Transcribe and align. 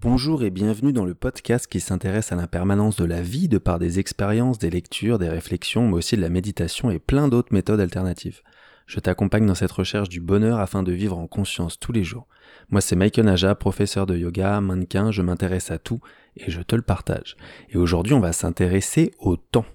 Bonjour 0.00 0.44
et 0.44 0.50
bienvenue 0.50 0.92
dans 0.92 1.04
le 1.04 1.16
podcast 1.16 1.66
qui 1.66 1.80
s'intéresse 1.80 2.30
à 2.30 2.36
l'impermanence 2.36 2.94
de 2.94 3.04
la 3.04 3.20
vie 3.20 3.48
de 3.48 3.58
par 3.58 3.80
des 3.80 3.98
expériences, 3.98 4.60
des 4.60 4.70
lectures, 4.70 5.18
des 5.18 5.28
réflexions, 5.28 5.88
mais 5.88 5.94
aussi 5.94 6.16
de 6.16 6.20
la 6.20 6.28
méditation 6.28 6.88
et 6.88 7.00
plein 7.00 7.26
d'autres 7.26 7.52
méthodes 7.52 7.80
alternatives. 7.80 8.42
Je 8.86 9.00
t'accompagne 9.00 9.44
dans 9.44 9.56
cette 9.56 9.72
recherche 9.72 10.08
du 10.08 10.20
bonheur 10.20 10.60
afin 10.60 10.84
de 10.84 10.92
vivre 10.92 11.18
en 11.18 11.26
conscience 11.26 11.80
tous 11.80 11.90
les 11.90 12.04
jours. 12.04 12.28
Moi 12.70 12.80
c'est 12.80 12.94
Michael 12.94 13.24
Naja, 13.24 13.56
professeur 13.56 14.06
de 14.06 14.16
yoga, 14.16 14.60
mannequin, 14.60 15.10
je 15.10 15.20
m'intéresse 15.20 15.72
à 15.72 15.78
tout 15.78 16.00
et 16.36 16.48
je 16.48 16.62
te 16.62 16.76
le 16.76 16.82
partage. 16.82 17.36
Et 17.70 17.76
aujourd'hui 17.76 18.14
on 18.14 18.20
va 18.20 18.32
s'intéresser 18.32 19.10
au 19.18 19.36
temps. 19.36 19.66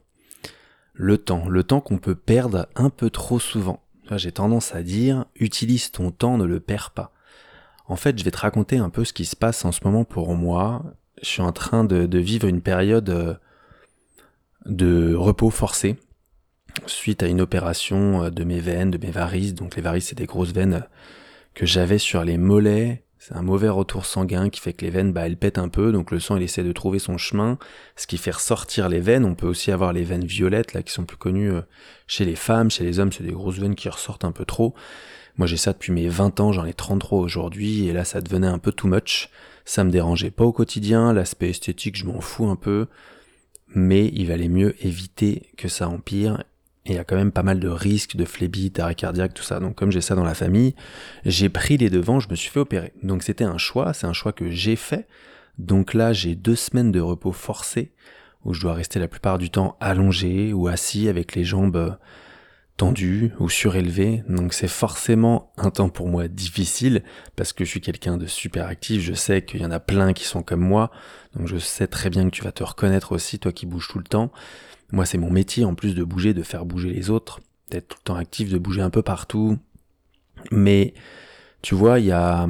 Le 0.94 1.18
temps, 1.18 1.50
le 1.50 1.66
temps 1.66 1.82
qu'on 1.82 1.98
peut 1.98 2.16
perdre 2.16 2.68
un 2.78 2.90
peu 2.90 3.10
trop 3.10 3.40
souvent. 3.40 3.84
J'ai 4.12 4.32
tendance 4.32 4.74
à 4.74 4.84
dire, 4.84 5.26
utilise 5.36 5.92
ton 5.92 6.12
temps, 6.12 6.38
ne 6.38 6.46
le 6.46 6.62
perds 6.62 6.92
pas. 6.92 7.13
En 7.88 7.96
fait, 7.96 8.18
je 8.18 8.24
vais 8.24 8.32
te 8.32 8.38
raconter 8.38 8.78
un 8.78 8.90
peu 8.90 9.04
ce 9.04 9.14
qui 9.14 9.26
se 9.26 9.36
passe 9.36 9.66
en 9.66 9.72
ce 9.72 9.82
moment 9.84 10.06
pour 10.06 10.34
moi. 10.36 10.84
Je 11.22 11.28
suis 11.28 11.42
en 11.42 11.52
train 11.52 11.84
de, 11.84 12.18
vivre 12.18 12.48
une 12.48 12.62
période 12.62 13.10
euh, 13.10 13.34
de 14.66 15.14
repos 15.16 15.50
forcé 15.50 15.98
suite 16.88 17.22
à 17.22 17.28
une 17.28 17.42
opération 17.42 18.24
euh, 18.24 18.30
de 18.30 18.44
mes 18.44 18.60
veines, 18.60 18.92
de 18.92 18.98
mes 18.98 19.12
varices. 19.12 19.54
Donc 19.54 19.76
les 19.76 19.82
varices, 19.82 20.08
c'est 20.08 20.18
des 20.18 20.26
grosses 20.26 20.54
veines 20.54 20.74
euh, 20.74 20.88
que 21.54 21.66
j'avais 21.66 21.98
sur 21.98 22.24
les 22.24 22.38
mollets. 22.38 23.04
C'est 23.20 23.36
un 23.36 23.42
mauvais 23.42 23.70
retour 23.70 24.06
sanguin 24.06 24.50
qui 24.50 24.60
fait 24.60 24.74
que 24.74 24.84
les 24.84 24.92
veines, 24.92 25.14
bah, 25.14 25.26
elles 25.26 25.38
pètent 25.38 25.58
un 25.58 25.70
peu, 25.70 25.94
donc 25.94 26.12
le 26.12 26.20
sang, 26.20 26.36
il 26.36 26.44
essaie 26.44 26.64
de 26.64 26.74
trouver 26.74 27.00
son 27.00 27.18
chemin, 27.18 27.58
ce 27.96 28.06
qui 28.06 28.18
fait 28.18 28.32
ressortir 28.32 28.90
les 28.90 29.00
veines. 29.00 29.24
On 29.24 29.34
peut 29.34 29.48
aussi 29.48 29.72
avoir 29.72 29.94
les 29.94 30.04
veines 30.04 30.26
violettes, 30.26 30.74
là, 30.74 30.84
qui 30.84 30.92
sont 30.92 31.06
plus 31.06 31.16
connues 31.16 31.54
chez 32.06 32.26
les 32.26 32.36
femmes, 32.36 32.70
chez 32.70 32.84
les 32.84 33.00
hommes, 33.00 33.14
c'est 33.14 33.24
des 33.24 33.32
grosses 33.32 33.60
veines 33.60 33.76
qui 33.76 33.88
ressortent 33.88 34.26
un 34.26 34.34
peu 34.34 34.44
trop. 34.44 34.76
Moi 35.38 35.48
j'ai 35.48 35.58
ça 35.58 35.74
depuis 35.74 35.92
mes 35.92 36.08
20 36.08 36.40
ans, 36.40 36.52
j'en 36.52 36.66
ai 36.66 36.74
33 36.74 37.20
aujourd'hui, 37.20 37.88
et 37.88 37.94
là 37.94 38.06
ça 38.06 38.22
devenait 38.22 38.48
un 38.48 38.60
peu 38.60 38.72
too 38.72 38.88
much. 38.88 39.30
Ça 39.66 39.84
me 39.84 39.90
dérangeait 39.92 40.32
pas 40.32 40.44
au 40.44 40.52
quotidien, 40.52 41.14
l'aspect 41.14 41.50
esthétique 41.50 41.98
je 41.98 42.06
m'en 42.06 42.22
fous 42.22 42.48
un 42.48 42.56
peu, 42.56 42.88
mais 43.74 44.12
il 44.14 44.28
valait 44.28 44.48
mieux 44.48 44.76
éviter 44.86 45.50
que 45.58 45.68
ça 45.68 45.90
empire. 45.90 46.44
Et 46.86 46.92
il 46.92 46.96
y 46.96 47.00
a 47.00 47.06
quand 47.06 47.16
même 47.16 47.32
pas 47.32 47.44
mal 47.44 47.62
de 47.62 47.70
risques 47.70 48.18
de 48.18 48.26
phlébite, 48.26 48.76
d'arrêt 48.76 48.96
cardiaque, 48.96 49.34
tout 49.34 49.44
ça. 49.44 49.60
Donc 49.60 49.76
comme 49.76 49.92
j'ai 49.92 50.02
ça 50.02 50.16
dans 50.16 50.24
la 50.26 50.36
famille, 50.36 50.76
j'ai 51.26 51.50
pris 51.50 51.78
les 51.78 51.90
devants, 51.90 52.20
je 52.20 52.30
me 52.30 52.36
suis 52.36 52.50
fait 52.50 52.60
opérer. 52.60 52.92
Donc 53.04 53.24
c'était 53.24 53.46
un 53.46 53.58
choix, 53.58 53.94
c'est 53.94 54.06
un 54.06 54.14
choix 54.14 54.34
que 54.34 54.52
j'ai 54.52 54.76
fait. 54.76 55.08
Donc 55.58 55.94
là 55.94 56.14
j'ai 56.14 56.36
deux 56.36 56.56
semaines 56.56 56.92
de 56.92 57.00
repos 57.00 57.32
forcé, 57.32 57.92
où 58.44 58.54
je 58.54 58.62
dois 58.62 58.74
rester 58.74 59.00
la 59.00 59.08
plupart 59.08 59.38
du 59.38 59.50
temps 59.50 59.78
allongé 59.80 60.54
ou 60.54 60.68
assis 60.68 61.08
avec 61.08 61.36
les 61.36 61.46
jambes 61.46 61.98
tendu 62.78 63.34
ou 63.40 63.50
surélevé, 63.50 64.24
donc 64.28 64.54
c'est 64.54 64.68
forcément 64.68 65.54
un 65.58 65.70
temps 65.70 65.90
pour 65.90 66.08
moi 66.08 66.28
difficile 66.28 67.04
parce 67.36 67.54
que 67.54 67.66
je 67.66 67.70
suis 67.70 67.82
quelqu'un 67.82 68.18
de 68.18 68.26
super 68.26 68.66
actif, 68.68 69.02
je 69.02 69.14
sais 69.14 69.44
qu'il 69.44 69.62
y 69.62 69.66
en 69.66 69.72
a 69.72 69.80
plein 69.80 70.14
qui 70.14 70.26
sont 70.26 70.42
comme 70.42 70.62
moi, 70.62 70.92
donc 71.36 71.48
je 71.48 71.58
sais 71.58 71.88
très 71.88 72.10
bien 72.10 72.26
que 72.26 72.36
tu 72.36 72.44
vas 72.44 72.52
te 72.52 72.64
reconnaître 72.64 73.12
aussi, 73.12 73.38
toi 73.38 73.52
qui 73.52 73.66
bouges 73.66 73.88
tout 73.90 74.00
le 74.00 74.04
temps. 74.06 74.32
Moi 74.92 75.06
c'est 75.06 75.20
mon 75.20 75.30
métier 75.30 75.66
en 75.66 75.76
plus 75.76 75.94
de 75.94 76.04
bouger, 76.04 76.34
de 76.34 76.44
faire 76.44 76.66
bouger 76.66 76.90
les 76.90 77.10
autres, 77.10 77.42
d'être 77.70 77.90
tout 77.90 77.98
le 78.00 78.04
temps 78.06 78.16
actif, 78.16 78.50
de 78.50 78.58
bouger 78.58 78.82
un 78.82 78.90
peu 78.90 79.04
partout. 79.04 79.60
Mais 80.52 80.94
tu 81.62 81.76
vois, 81.76 82.00
il 82.00 82.06
y 82.06 82.12
a 82.12 82.48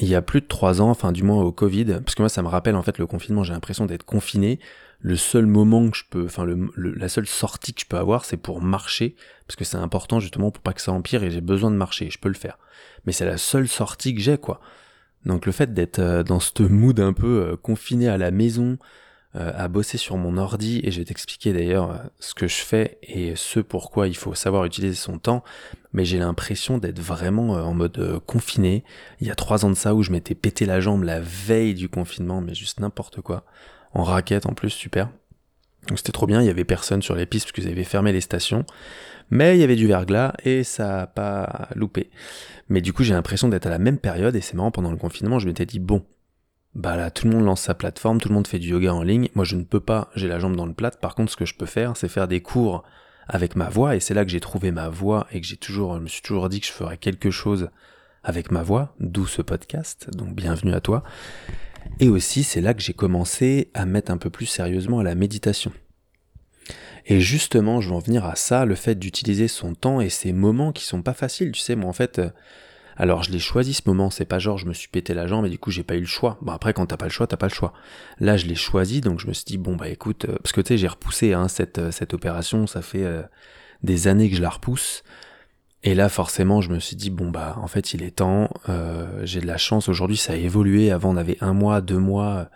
il 0.00 0.08
y 0.08 0.14
a 0.14 0.22
plus 0.22 0.40
de 0.40 0.46
trois 0.46 0.80
ans, 0.80 0.90
enfin 0.90 1.12
du 1.12 1.22
moins 1.22 1.42
au 1.42 1.52
Covid, 1.52 2.00
parce 2.04 2.14
que 2.14 2.22
moi 2.22 2.28
ça 2.28 2.42
me 2.42 2.48
rappelle 2.48 2.76
en 2.76 2.82
fait 2.82 2.98
le 2.98 3.06
confinement, 3.06 3.44
j'ai 3.44 3.52
l'impression 3.52 3.86
d'être 3.86 4.04
confiné. 4.04 4.60
Le 5.00 5.16
seul 5.16 5.46
moment 5.46 5.88
que 5.90 5.96
je 5.96 6.04
peux, 6.10 6.24
enfin 6.24 6.44
la 6.76 7.08
seule 7.08 7.28
sortie 7.28 7.72
que 7.72 7.80
je 7.80 7.86
peux 7.86 7.98
avoir, 7.98 8.24
c'est 8.24 8.36
pour 8.36 8.60
marcher, 8.60 9.14
parce 9.46 9.54
que 9.54 9.64
c'est 9.64 9.76
important 9.76 10.18
justement 10.18 10.50
pour 10.50 10.62
pas 10.62 10.72
que 10.72 10.80
ça 10.80 10.90
empire 10.90 11.22
et 11.22 11.30
j'ai 11.30 11.40
besoin 11.40 11.70
de 11.70 11.76
marcher, 11.76 12.10
je 12.10 12.18
peux 12.18 12.28
le 12.28 12.34
faire. 12.34 12.58
Mais 13.06 13.12
c'est 13.12 13.24
la 13.24 13.38
seule 13.38 13.68
sortie 13.68 14.14
que 14.14 14.20
j'ai 14.20 14.38
quoi. 14.38 14.60
Donc 15.24 15.46
le 15.46 15.52
fait 15.52 15.72
d'être 15.72 15.98
euh, 15.98 16.22
dans 16.22 16.40
ce 16.40 16.62
mood 16.62 16.98
un 17.00 17.12
peu 17.12 17.42
euh, 17.42 17.56
confiné 17.56 18.08
à 18.08 18.18
la 18.18 18.30
maison, 18.30 18.78
euh, 19.36 19.52
à 19.54 19.68
bosser 19.68 19.98
sur 19.98 20.16
mon 20.16 20.38
ordi 20.38 20.80
et 20.82 20.90
je 20.90 20.98
vais 20.98 21.04
t'expliquer 21.04 21.52
d'ailleurs 21.52 22.02
ce 22.18 22.34
que 22.34 22.48
je 22.48 22.56
fais 22.56 22.98
et 23.02 23.36
ce 23.36 23.60
pourquoi 23.60 24.08
il 24.08 24.16
faut 24.16 24.34
savoir 24.34 24.64
utiliser 24.64 24.94
son 24.94 25.18
temps. 25.18 25.44
Mais 25.92 26.04
j'ai 26.04 26.18
l'impression 26.18 26.78
d'être 26.78 26.98
vraiment 26.98 27.50
en 27.52 27.74
mode 27.74 28.20
confiné. 28.26 28.84
Il 29.20 29.26
y 29.26 29.30
a 29.30 29.34
trois 29.34 29.64
ans 29.64 29.70
de 29.70 29.76
ça 29.76 29.94
où 29.94 30.02
je 30.02 30.10
m'étais 30.12 30.34
pété 30.34 30.66
la 30.66 30.80
jambe 30.80 31.02
la 31.02 31.20
veille 31.20 31.74
du 31.74 31.88
confinement, 31.88 32.40
mais 32.40 32.54
juste 32.54 32.80
n'importe 32.80 33.20
quoi. 33.20 33.44
En 33.92 34.02
raquette 34.02 34.46
en 34.46 34.52
plus, 34.52 34.70
super. 34.70 35.08
Donc 35.88 35.98
c'était 35.98 36.12
trop 36.12 36.26
bien, 36.26 36.40
il 36.40 36.46
y 36.46 36.50
avait 36.50 36.64
personne 36.64 37.02
sur 37.02 37.14
les 37.14 37.26
pistes 37.26 37.46
parce 37.46 37.52
qu'ils 37.52 37.68
avaient 37.68 37.84
fermé 37.84 38.12
les 38.12 38.20
stations. 38.20 38.64
Mais 39.30 39.56
il 39.56 39.60
y 39.60 39.64
avait 39.64 39.76
du 39.76 39.86
verglas 39.86 40.34
et 40.44 40.64
ça 40.64 41.02
a 41.02 41.06
pas 41.06 41.68
loupé. 41.74 42.10
Mais 42.68 42.80
du 42.80 42.92
coup 42.92 43.04
j'ai 43.04 43.14
l'impression 43.14 43.48
d'être 43.48 43.66
à 43.66 43.70
la 43.70 43.78
même 43.78 43.98
période 43.98 44.34
et 44.36 44.40
c'est 44.40 44.54
marrant 44.54 44.70
pendant 44.70 44.90
le 44.90 44.96
confinement 44.96 45.38
je 45.38 45.46
m'étais 45.46 45.66
dit 45.66 45.78
bon, 45.78 46.04
bah 46.74 46.96
là, 46.96 47.10
tout 47.10 47.26
le 47.26 47.34
monde 47.34 47.44
lance 47.44 47.62
sa 47.62 47.74
plateforme, 47.74 48.20
tout 48.20 48.28
le 48.28 48.34
monde 48.34 48.46
fait 48.46 48.58
du 48.58 48.68
yoga 48.68 48.94
en 48.94 49.02
ligne. 49.02 49.28
Moi, 49.34 49.44
je 49.44 49.56
ne 49.56 49.64
peux 49.64 49.80
pas, 49.80 50.10
j'ai 50.14 50.28
la 50.28 50.38
jambe 50.38 50.54
dans 50.54 50.66
le 50.66 50.74
plat. 50.74 50.90
Par 50.90 51.14
contre, 51.14 51.32
ce 51.32 51.36
que 51.36 51.44
je 51.44 51.54
peux 51.54 51.66
faire, 51.66 51.96
c'est 51.96 52.08
faire 52.08 52.28
des 52.28 52.40
cours 52.40 52.84
avec 53.26 53.56
ma 53.56 53.68
voix, 53.68 53.96
et 53.96 54.00
c'est 54.00 54.14
là 54.14 54.24
que 54.24 54.30
j'ai 54.30 54.40
trouvé 54.40 54.70
ma 54.70 54.88
voix 54.88 55.26
et 55.32 55.40
que 55.40 55.46
j'ai 55.46 55.56
toujours, 55.56 55.96
je 55.96 56.00
me 56.00 56.08
suis 56.08 56.22
toujours 56.22 56.48
dit 56.48 56.60
que 56.60 56.66
je 56.66 56.72
ferais 56.72 56.96
quelque 56.96 57.30
chose 57.30 57.68
avec 58.22 58.50
ma 58.50 58.62
voix, 58.62 58.94
d'où 59.00 59.26
ce 59.26 59.42
podcast. 59.42 60.08
Donc, 60.14 60.34
bienvenue 60.34 60.72
à 60.72 60.80
toi. 60.80 61.02
Et 62.00 62.08
aussi, 62.08 62.44
c'est 62.44 62.60
là 62.60 62.74
que 62.74 62.80
j'ai 62.80 62.92
commencé 62.92 63.70
à 63.74 63.86
mettre 63.86 64.12
un 64.12 64.18
peu 64.18 64.30
plus 64.30 64.46
sérieusement 64.46 65.00
à 65.00 65.02
la 65.02 65.14
méditation. 65.14 65.72
Et 67.06 67.20
justement, 67.20 67.80
je 67.80 67.88
vais 67.88 67.94
en 67.94 68.00
venir 68.00 68.24
à 68.24 68.36
ça, 68.36 68.64
le 68.64 68.74
fait 68.74 68.96
d'utiliser 68.96 69.48
son 69.48 69.74
temps 69.74 70.00
et 70.00 70.10
ces 70.10 70.32
moments 70.32 70.72
qui 70.72 70.84
sont 70.84 71.02
pas 71.02 71.14
faciles. 71.14 71.52
Tu 71.52 71.60
sais, 71.60 71.74
moi, 71.74 71.88
en 71.88 71.94
fait, 71.94 72.20
alors 72.98 73.22
je 73.22 73.30
l'ai 73.30 73.38
choisi 73.38 73.74
ce 73.74 73.82
moment, 73.86 74.10
c'est 74.10 74.24
pas 74.24 74.40
genre 74.40 74.58
je 74.58 74.66
me 74.66 74.74
suis 74.74 74.88
pété 74.88 75.14
la 75.14 75.28
jambe 75.28 75.46
et 75.46 75.50
du 75.50 75.58
coup 75.58 75.70
j'ai 75.70 75.84
pas 75.84 75.94
eu 75.94 76.00
le 76.00 76.06
choix. 76.06 76.36
Bon 76.42 76.52
après 76.52 76.74
quand 76.74 76.86
t'as 76.86 76.96
pas 76.96 77.06
le 77.06 77.12
choix, 77.12 77.28
t'as 77.28 77.36
pas 77.36 77.46
le 77.46 77.54
choix. 77.54 77.72
Là 78.18 78.36
je 78.36 78.46
l'ai 78.46 78.56
choisi 78.56 79.00
donc 79.00 79.20
je 79.20 79.28
me 79.28 79.32
suis 79.32 79.44
dit 79.44 79.56
bon 79.56 79.76
bah 79.76 79.88
écoute, 79.88 80.24
euh, 80.24 80.36
parce 80.42 80.52
que 80.52 80.60
tu 80.60 80.68
sais 80.68 80.78
j'ai 80.78 80.88
repoussé 80.88 81.32
hein, 81.32 81.46
cette, 81.46 81.78
euh, 81.78 81.90
cette 81.92 82.12
opération, 82.12 82.66
ça 82.66 82.82
fait 82.82 83.04
euh, 83.04 83.22
des 83.84 84.08
années 84.08 84.28
que 84.28 84.36
je 84.36 84.42
la 84.42 84.50
repousse. 84.50 85.04
Et 85.84 85.94
là 85.94 86.08
forcément 86.08 86.60
je 86.60 86.70
me 86.70 86.80
suis 86.80 86.96
dit 86.96 87.10
bon 87.10 87.30
bah 87.30 87.56
en 87.62 87.68
fait 87.68 87.94
il 87.94 88.02
est 88.02 88.16
temps, 88.16 88.50
j'ai 89.22 89.40
de 89.40 89.46
la 89.46 89.58
chance. 89.58 89.88
Aujourd'hui 89.88 90.16
ça 90.16 90.32
a 90.32 90.36
évolué, 90.36 90.90
avant 90.90 91.10
on 91.10 91.16
avait 91.16 91.38
un 91.40 91.52
mois, 91.52 91.80
deux 91.80 91.98
mois 91.98 92.50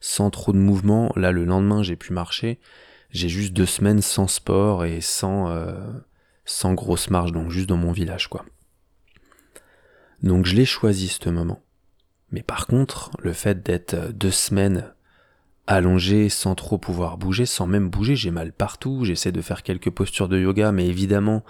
sans 0.00 0.30
trop 0.30 0.52
de 0.52 0.58
mouvement, 0.58 1.12
là 1.16 1.32
le 1.32 1.44
lendemain 1.44 1.82
j'ai 1.82 1.96
pu 1.96 2.12
marcher, 2.12 2.60
j'ai 3.10 3.28
juste 3.28 3.52
deux 3.52 3.66
semaines 3.66 4.00
sans 4.00 4.28
sport 4.28 4.84
et 4.84 5.00
sans, 5.00 5.52
sans 6.44 6.74
grosse 6.74 7.10
marche 7.10 7.32
donc 7.32 7.50
juste 7.50 7.68
dans 7.68 7.76
mon 7.76 7.92
village 7.92 8.28
quoi. 8.28 8.44
Donc 10.22 10.46
je 10.46 10.54
l'ai 10.54 10.64
choisi 10.64 11.08
ce 11.08 11.28
moment. 11.28 11.60
Mais 12.30 12.42
par 12.42 12.66
contre, 12.66 13.10
le 13.20 13.32
fait 13.32 13.62
d'être 13.62 14.12
deux 14.12 14.30
semaines 14.30 14.92
allongé 15.66 16.28
sans 16.28 16.54
trop 16.54 16.78
pouvoir 16.78 17.18
bouger, 17.18 17.46
sans 17.46 17.66
même 17.66 17.88
bouger, 17.88 18.16
j'ai 18.16 18.30
mal 18.30 18.52
partout, 18.52 19.04
j'essaie 19.04 19.32
de 19.32 19.40
faire 19.40 19.62
quelques 19.62 19.90
postures 19.90 20.28
de 20.28 20.38
yoga, 20.38 20.72
mais 20.72 20.86
évidemment, 20.86 21.44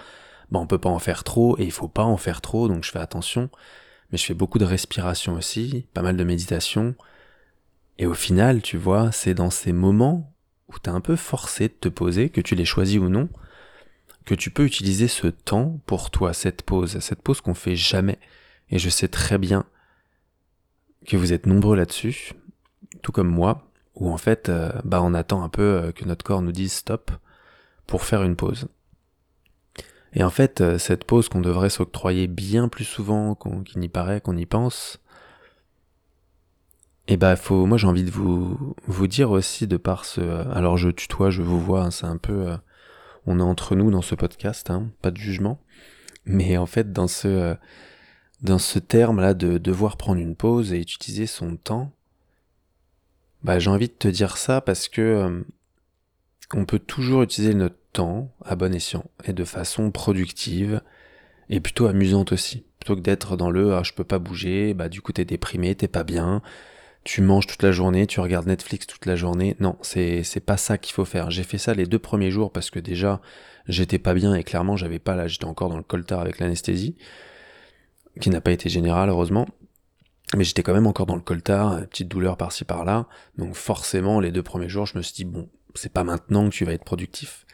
bah 0.50 0.58
on 0.60 0.66
peut 0.66 0.78
pas 0.78 0.88
en 0.88 0.98
faire 0.98 1.24
trop 1.24 1.58
et 1.58 1.64
il 1.64 1.72
faut 1.72 1.88
pas 1.88 2.04
en 2.04 2.16
faire 2.16 2.40
trop, 2.40 2.68
donc 2.68 2.84
je 2.84 2.90
fais 2.90 2.98
attention. 2.98 3.50
Mais 4.10 4.18
je 4.18 4.24
fais 4.24 4.34
beaucoup 4.34 4.58
de 4.58 4.64
respiration 4.64 5.34
aussi, 5.34 5.86
pas 5.92 6.02
mal 6.02 6.16
de 6.16 6.24
méditation. 6.24 6.94
Et 7.98 8.06
au 8.06 8.14
final, 8.14 8.62
tu 8.62 8.78
vois, 8.78 9.12
c'est 9.12 9.34
dans 9.34 9.50
ces 9.50 9.72
moments 9.72 10.32
où 10.68 10.78
t'es 10.78 10.90
un 10.90 11.00
peu 11.00 11.16
forcé 11.16 11.68
de 11.68 11.74
te 11.74 11.88
poser, 11.88 12.30
que 12.30 12.40
tu 12.40 12.54
l'aies 12.54 12.64
choisi 12.64 12.98
ou 12.98 13.08
non, 13.08 13.28
que 14.24 14.34
tu 14.34 14.50
peux 14.50 14.64
utiliser 14.64 15.08
ce 15.08 15.26
temps 15.26 15.80
pour 15.86 16.10
toi, 16.10 16.32
cette 16.32 16.62
pause, 16.62 16.98
cette 17.00 17.22
pause 17.22 17.40
qu'on 17.40 17.54
fait 17.54 17.76
jamais. 17.76 18.18
Et 18.70 18.78
je 18.78 18.88
sais 18.88 19.08
très 19.08 19.38
bien 19.38 19.64
que 21.06 21.16
vous 21.16 21.32
êtes 21.32 21.46
nombreux 21.46 21.76
là-dessus, 21.76 22.32
tout 23.02 23.12
comme 23.12 23.28
moi, 23.28 23.70
où 23.94 24.10
en 24.10 24.18
fait, 24.18 24.48
euh, 24.48 24.70
bah 24.84 25.02
on 25.02 25.14
attend 25.14 25.42
un 25.42 25.48
peu 25.48 25.62
euh, 25.62 25.92
que 25.92 26.04
notre 26.04 26.24
corps 26.24 26.42
nous 26.42 26.52
dise 26.52 26.72
stop 26.72 27.10
pour 27.86 28.04
faire 28.04 28.22
une 28.22 28.36
pause. 28.36 28.68
Et 30.14 30.24
en 30.24 30.30
fait, 30.30 30.60
euh, 30.60 30.78
cette 30.78 31.04
pause 31.04 31.28
qu'on 31.28 31.40
devrait 31.40 31.70
s'octroyer 31.70 32.26
bien 32.26 32.68
plus 32.68 32.84
souvent 32.84 33.34
qu'il 33.34 33.80
n'y 33.80 33.88
paraît, 33.88 34.20
qu'on 34.20 34.36
y 34.36 34.46
pense, 34.46 35.00
et 37.06 37.14
eh 37.14 37.16
bah 37.16 37.36
faut, 37.36 37.64
moi 37.64 37.78
j'ai 37.78 37.86
envie 37.86 38.04
de 38.04 38.10
vous 38.10 38.76
vous 38.86 39.06
dire 39.06 39.30
aussi 39.30 39.66
de 39.66 39.78
par 39.78 40.04
ce, 40.04 40.20
alors 40.52 40.76
je 40.76 40.90
tutoie, 40.90 41.30
je 41.30 41.40
vous 41.40 41.58
vois, 41.58 41.84
hein, 41.84 41.90
c'est 41.90 42.04
un 42.04 42.18
peu, 42.18 42.54
on 43.24 43.38
est 43.40 43.42
entre 43.42 43.74
nous 43.76 43.90
dans 43.90 44.02
ce 44.02 44.14
podcast, 44.14 44.68
hein, 44.68 44.90
pas 45.00 45.10
de 45.10 45.16
jugement, 45.16 45.58
mais 46.26 46.58
en 46.58 46.66
fait 46.66 46.92
dans 46.92 47.08
ce 47.08 47.56
dans 48.42 48.58
ce 48.58 48.78
terme-là 48.78 49.34
de 49.34 49.58
devoir 49.58 49.96
prendre 49.96 50.20
une 50.20 50.36
pause 50.36 50.72
et 50.72 50.80
utiliser 50.80 51.26
son 51.26 51.56
temps, 51.56 51.92
bah, 53.42 53.58
j'ai 53.58 53.70
envie 53.70 53.88
de 53.88 53.92
te 53.92 54.08
dire 54.08 54.36
ça 54.36 54.60
parce 54.60 54.88
que 54.88 55.00
euh, 55.00 55.42
on 56.54 56.64
peut 56.64 56.78
toujours 56.78 57.22
utiliser 57.22 57.54
notre 57.54 57.76
à 58.44 58.56
bon 58.56 58.74
escient 58.74 59.04
et 59.24 59.32
de 59.32 59.44
façon 59.44 59.90
productive 59.90 60.80
et 61.50 61.60
plutôt 61.60 61.86
amusante 61.86 62.32
aussi. 62.32 62.64
Plutôt 62.78 62.96
que 62.96 63.00
d'être 63.00 63.36
dans 63.36 63.50
le 63.50 63.74
ah, 63.74 63.82
je 63.82 63.92
peux 63.92 64.04
pas 64.04 64.18
bouger, 64.18 64.74
bah 64.74 64.88
du 64.88 65.00
coup 65.00 65.12
t'es 65.12 65.24
déprimé, 65.24 65.74
t'es 65.74 65.88
pas 65.88 66.04
bien, 66.04 66.42
tu 67.04 67.22
manges 67.22 67.46
toute 67.46 67.62
la 67.62 67.72
journée, 67.72 68.06
tu 68.06 68.20
regardes 68.20 68.46
Netflix 68.46 68.86
toute 68.86 69.06
la 69.06 69.16
journée. 69.16 69.56
Non, 69.60 69.76
c'est 69.82 70.44
pas 70.44 70.56
ça 70.56 70.78
qu'il 70.78 70.94
faut 70.94 71.04
faire. 71.04 71.30
J'ai 71.30 71.42
fait 71.42 71.58
ça 71.58 71.74
les 71.74 71.86
deux 71.86 71.98
premiers 71.98 72.30
jours 72.30 72.52
parce 72.52 72.70
que 72.70 72.78
déjà 72.78 73.20
j'étais 73.66 73.98
pas 73.98 74.14
bien 74.14 74.34
et 74.34 74.44
clairement 74.44 74.76
j'avais 74.76 74.98
pas 74.98 75.16
là, 75.16 75.26
j'étais 75.26 75.44
encore 75.44 75.68
dans 75.68 75.76
le 75.76 75.82
coltard 75.82 76.20
avec 76.20 76.38
l'anesthésie 76.38 76.96
qui 78.20 78.30
n'a 78.30 78.40
pas 78.40 78.52
été 78.52 78.68
général 78.68 79.08
heureusement. 79.08 79.46
Mais 80.36 80.44
j'étais 80.44 80.62
quand 80.62 80.74
même 80.74 80.86
encore 80.86 81.06
dans 81.06 81.16
le 81.16 81.22
coltard, 81.22 81.86
petite 81.88 82.08
douleur 82.08 82.36
par-ci 82.36 82.64
par-là. 82.64 83.06
Donc 83.38 83.54
forcément, 83.54 84.20
les 84.20 84.30
deux 84.30 84.42
premiers 84.42 84.68
jours, 84.68 84.84
je 84.84 84.98
me 84.98 85.02
suis 85.02 85.14
dit, 85.14 85.24
bon, 85.24 85.48
c'est 85.74 85.92
pas 85.92 86.04
maintenant 86.04 86.50
que 86.50 86.54
tu 86.54 86.66
vas 86.66 86.72
être 86.72 86.84
productif. 86.84 87.46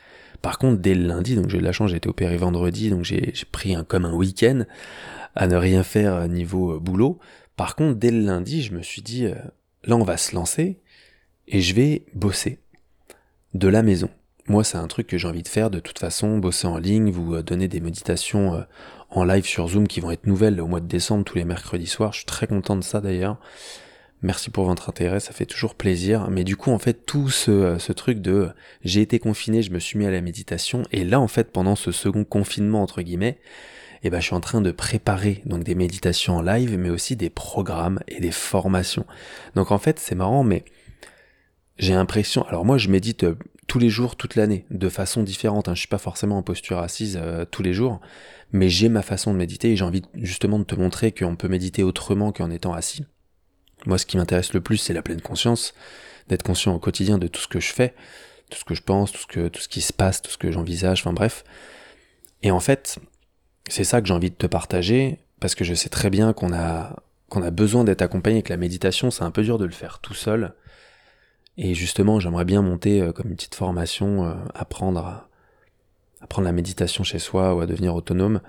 Par 0.45 0.59
contre, 0.59 0.83
dès 0.83 0.95
le 0.95 1.07
lundi, 1.07 1.37
donc 1.37 1.49
j'ai 1.49 1.57
eu 1.57 1.61
de 1.61 1.65
la 1.65 1.73
chance, 1.73 1.91
j'ai 1.91 1.97
été 1.97 2.07
opéré 2.07 2.37
vendredi, 2.37 2.91
donc 2.91 3.03
j'ai 3.03 3.33
pris 3.51 3.75
un, 3.75 3.83
comme 3.83 4.05
un 4.05 4.13
week-end 4.13 4.65
à 5.35 5.47
ne 5.47 5.57
rien 5.57 5.83
faire 5.83 6.29
niveau 6.29 6.79
boulot. 6.79 7.19
Par 7.57 7.75
contre, 7.77 7.99
dès 7.99 8.11
le 8.11 8.21
lundi, 8.21 8.63
je 8.63 8.75
me 8.75 8.83
suis 8.83 9.01
dit, 9.01 9.27
là, 9.85 9.97
on 9.97 10.05
va 10.05 10.19
se 10.19 10.35
lancer 10.35 10.81
et 11.49 11.63
je 11.63 11.75
vais 11.75 12.05
bosser 12.13 12.59
de 13.55 13.69
la 13.69 13.83
maison. 13.83 14.11
Moi, 14.47 14.65
c'est 14.65 14.77
un 14.77 14.87
truc 14.87 15.07
que 15.07 15.17
j'ai 15.17 15.29
envie 15.29 15.43
de 15.43 15.49
faire 15.49 15.71
de 15.71 15.81
toute 15.81 15.99
façon, 15.99 16.37
bosser 16.37 16.67
en 16.67 16.77
ligne, 16.77 17.11
vous 17.11 17.41
donner 17.41 17.67
des 17.67 17.81
méditations 17.81 18.67
en 19.09 19.25
live 19.25 19.47
sur 19.47 19.67
Zoom 19.69 19.89
qui 19.89 20.01
vont 20.01 20.11
être 20.11 20.27
nouvelles 20.27 20.61
au 20.61 20.67
mois 20.67 20.81
de 20.81 20.87
décembre 20.87 21.25
tous 21.25 21.39
les 21.39 21.47
mercredis 21.47 21.87
soirs. 21.87 22.13
Je 22.13 22.19
suis 22.19 22.27
très 22.27 22.47
content 22.47 22.77
de 22.77 22.85
ça 22.85 23.01
d'ailleurs. 23.01 23.39
Merci 24.25 24.49
pour 24.49 24.65
votre 24.65 24.89
intérêt, 24.89 25.21
ça 25.21 25.33
fait 25.33 25.45
toujours 25.45 25.75
plaisir. 25.75 26.31
Mais 26.31 26.45
du 26.45 26.57
coup, 26.57 26.71
en 26.71 26.79
fait, 26.79 27.05
tout 27.05 27.29
ce, 27.29 27.93
truc 27.93 28.23
de 28.23 28.49
j'ai 28.83 29.03
été 29.03 29.19
confiné, 29.19 29.61
je 29.61 29.71
me 29.71 29.79
suis 29.79 29.99
mis 29.99 30.07
à 30.07 30.11
la 30.11 30.23
méditation, 30.23 30.83
et 30.93 31.05
là, 31.05 31.21
en 31.21 31.29
fait, 31.29 31.53
pendant 31.53 31.77
ce 31.77 31.93
second 31.93 32.25
confinement 32.25 32.83
entre 32.83 33.03
guillemets, 33.03 33.39
eh 34.03 34.09
ben, 34.09 34.21
je 34.21 34.25
suis 34.25 34.35
en 34.35 34.41
train 34.41 34.63
de 34.63 34.71
préparer 34.71 35.43
donc 35.45 35.63
des 35.63 35.75
méditations 35.75 36.39
en 36.39 36.43
live, 36.43 36.79
mais 36.79 36.89
aussi 36.89 37.17
des 37.17 37.29
programmes 37.29 38.01
et 38.09 38.19
des 38.19 38.31
formations. 38.31 39.05
Donc 39.57 39.71
en 39.71 39.79
fait, 39.79 39.99
c'est 39.99 40.15
marrant, 40.15 40.43
mais 40.43 40.65
j'ai 41.77 41.93
l'impression. 41.93 42.47
Alors 42.47 42.65
moi, 42.65 42.79
je 42.79 42.89
médite 42.89 43.25
euh, 43.25 43.37
tous 43.67 43.79
les 43.79 43.91
jours, 43.91 44.17
toute 44.17 44.37
l'année, 44.37 44.65
de 44.71 44.89
façon 44.89 45.23
différente. 45.23 45.69
Hein. 45.69 45.75
Je 45.75 45.81
suis 45.81 45.89
pas 45.89 45.99
forcément 45.99 46.39
en 46.39 46.43
posture 46.43 46.79
assise 46.79 47.19
euh, 47.21 47.45
tous 47.45 47.63
les 47.63 47.75
jours, 47.75 48.01
mais 48.53 48.71
j'ai 48.71 48.89
ma 48.89 49.03
façon 49.03 49.35
de 49.35 49.39
méditer 49.39 49.73
et 49.73 49.77
j'ai 49.77 49.85
envie 49.85 50.03
justement 50.15 50.59
de 50.59 50.65
te 50.65 50.77
montrer 50.77 51.13
qu'on 51.13 51.37
peut 51.37 51.49
méditer 51.49 51.83
autrement 51.83 52.33
qu'en 52.33 52.51
étant 52.51 52.73
assis. 52.73 53.05
Moi, 53.87 53.99
ce 53.99 54.07
qui 54.07 54.17
m'intéresse 54.17 54.53
le 54.53 54.61
plus, 54.61 54.79
c'est 54.79 54.93
la 54.93 55.03
pleine 55.03 55.21
conscience, 55.21 55.75
d'être 56.29 56.43
conscient 56.43 56.75
au 56.75 56.79
quotidien 56.79 57.19
de 57.19 57.27
tout 57.27 57.41
ce 57.41 57.49
que 57.49 57.61
je 57.61 57.73
fais, 57.73 57.95
tout 58.51 58.59
ce 58.59 58.65
que 58.65 58.75
je 58.75 58.83
pense, 58.83 59.13
tout 59.13 59.21
ce 59.21 59.27
que 59.27 59.49
tout 59.49 59.61
ce 59.61 59.69
qui 59.69 59.81
se 59.81 59.93
passe, 59.93 60.23
tout 60.23 60.31
ce 60.31 60.39
que 60.39 60.51
j'envisage, 60.51 61.01
enfin 61.01 61.13
bref. 61.13 61.45
Et 62.43 62.51
en 62.51 62.61
fait, 62.61 62.99
c'est 63.69 63.85
ça 63.85 64.01
que 64.01 64.09
j'ai 64.09 64.15
envie 64.15 64.31
de 64.31 64.37
te 64.37 64.47
partager 64.47 65.19
parce 65.41 65.55
que 65.55 65.65
je 65.65 65.75
sais 65.75 65.89
très 65.89 66.11
bien 66.11 66.33
qu'on 66.33 66.53
a 66.53 67.03
qu'on 67.29 67.43
a 67.43 67.51
besoin 67.51 67.85
d'être 67.85 68.03
accompagné 68.03 68.37
avec 68.37 68.49
la 68.49 68.57
méditation, 68.57 69.11
c'est 69.11 69.25
un 69.25 69.31
peu 69.31 69.43
dur 69.43 69.59
de 69.59 69.65
le 69.65 69.73
faire 69.73 69.99
tout 69.99 70.15
seul. 70.15 70.55
Et 71.57 71.75
justement, 71.75 72.21
j'aimerais 72.21 72.45
bien 72.45 72.63
monter 72.63 73.01
euh, 73.01 73.13
comme 73.13 73.29
une 73.29 73.37
petite 73.37 73.55
formation, 73.55 74.25
euh, 74.25 74.35
apprendre 74.55 75.01
à, 75.01 75.29
apprendre 76.21 76.47
la 76.47 76.53
méditation 76.53 77.05
chez 77.05 77.19
soi 77.19 77.55
ou 77.55 77.61
à 77.61 77.67
devenir 77.67 77.95
autonome, 77.95 78.41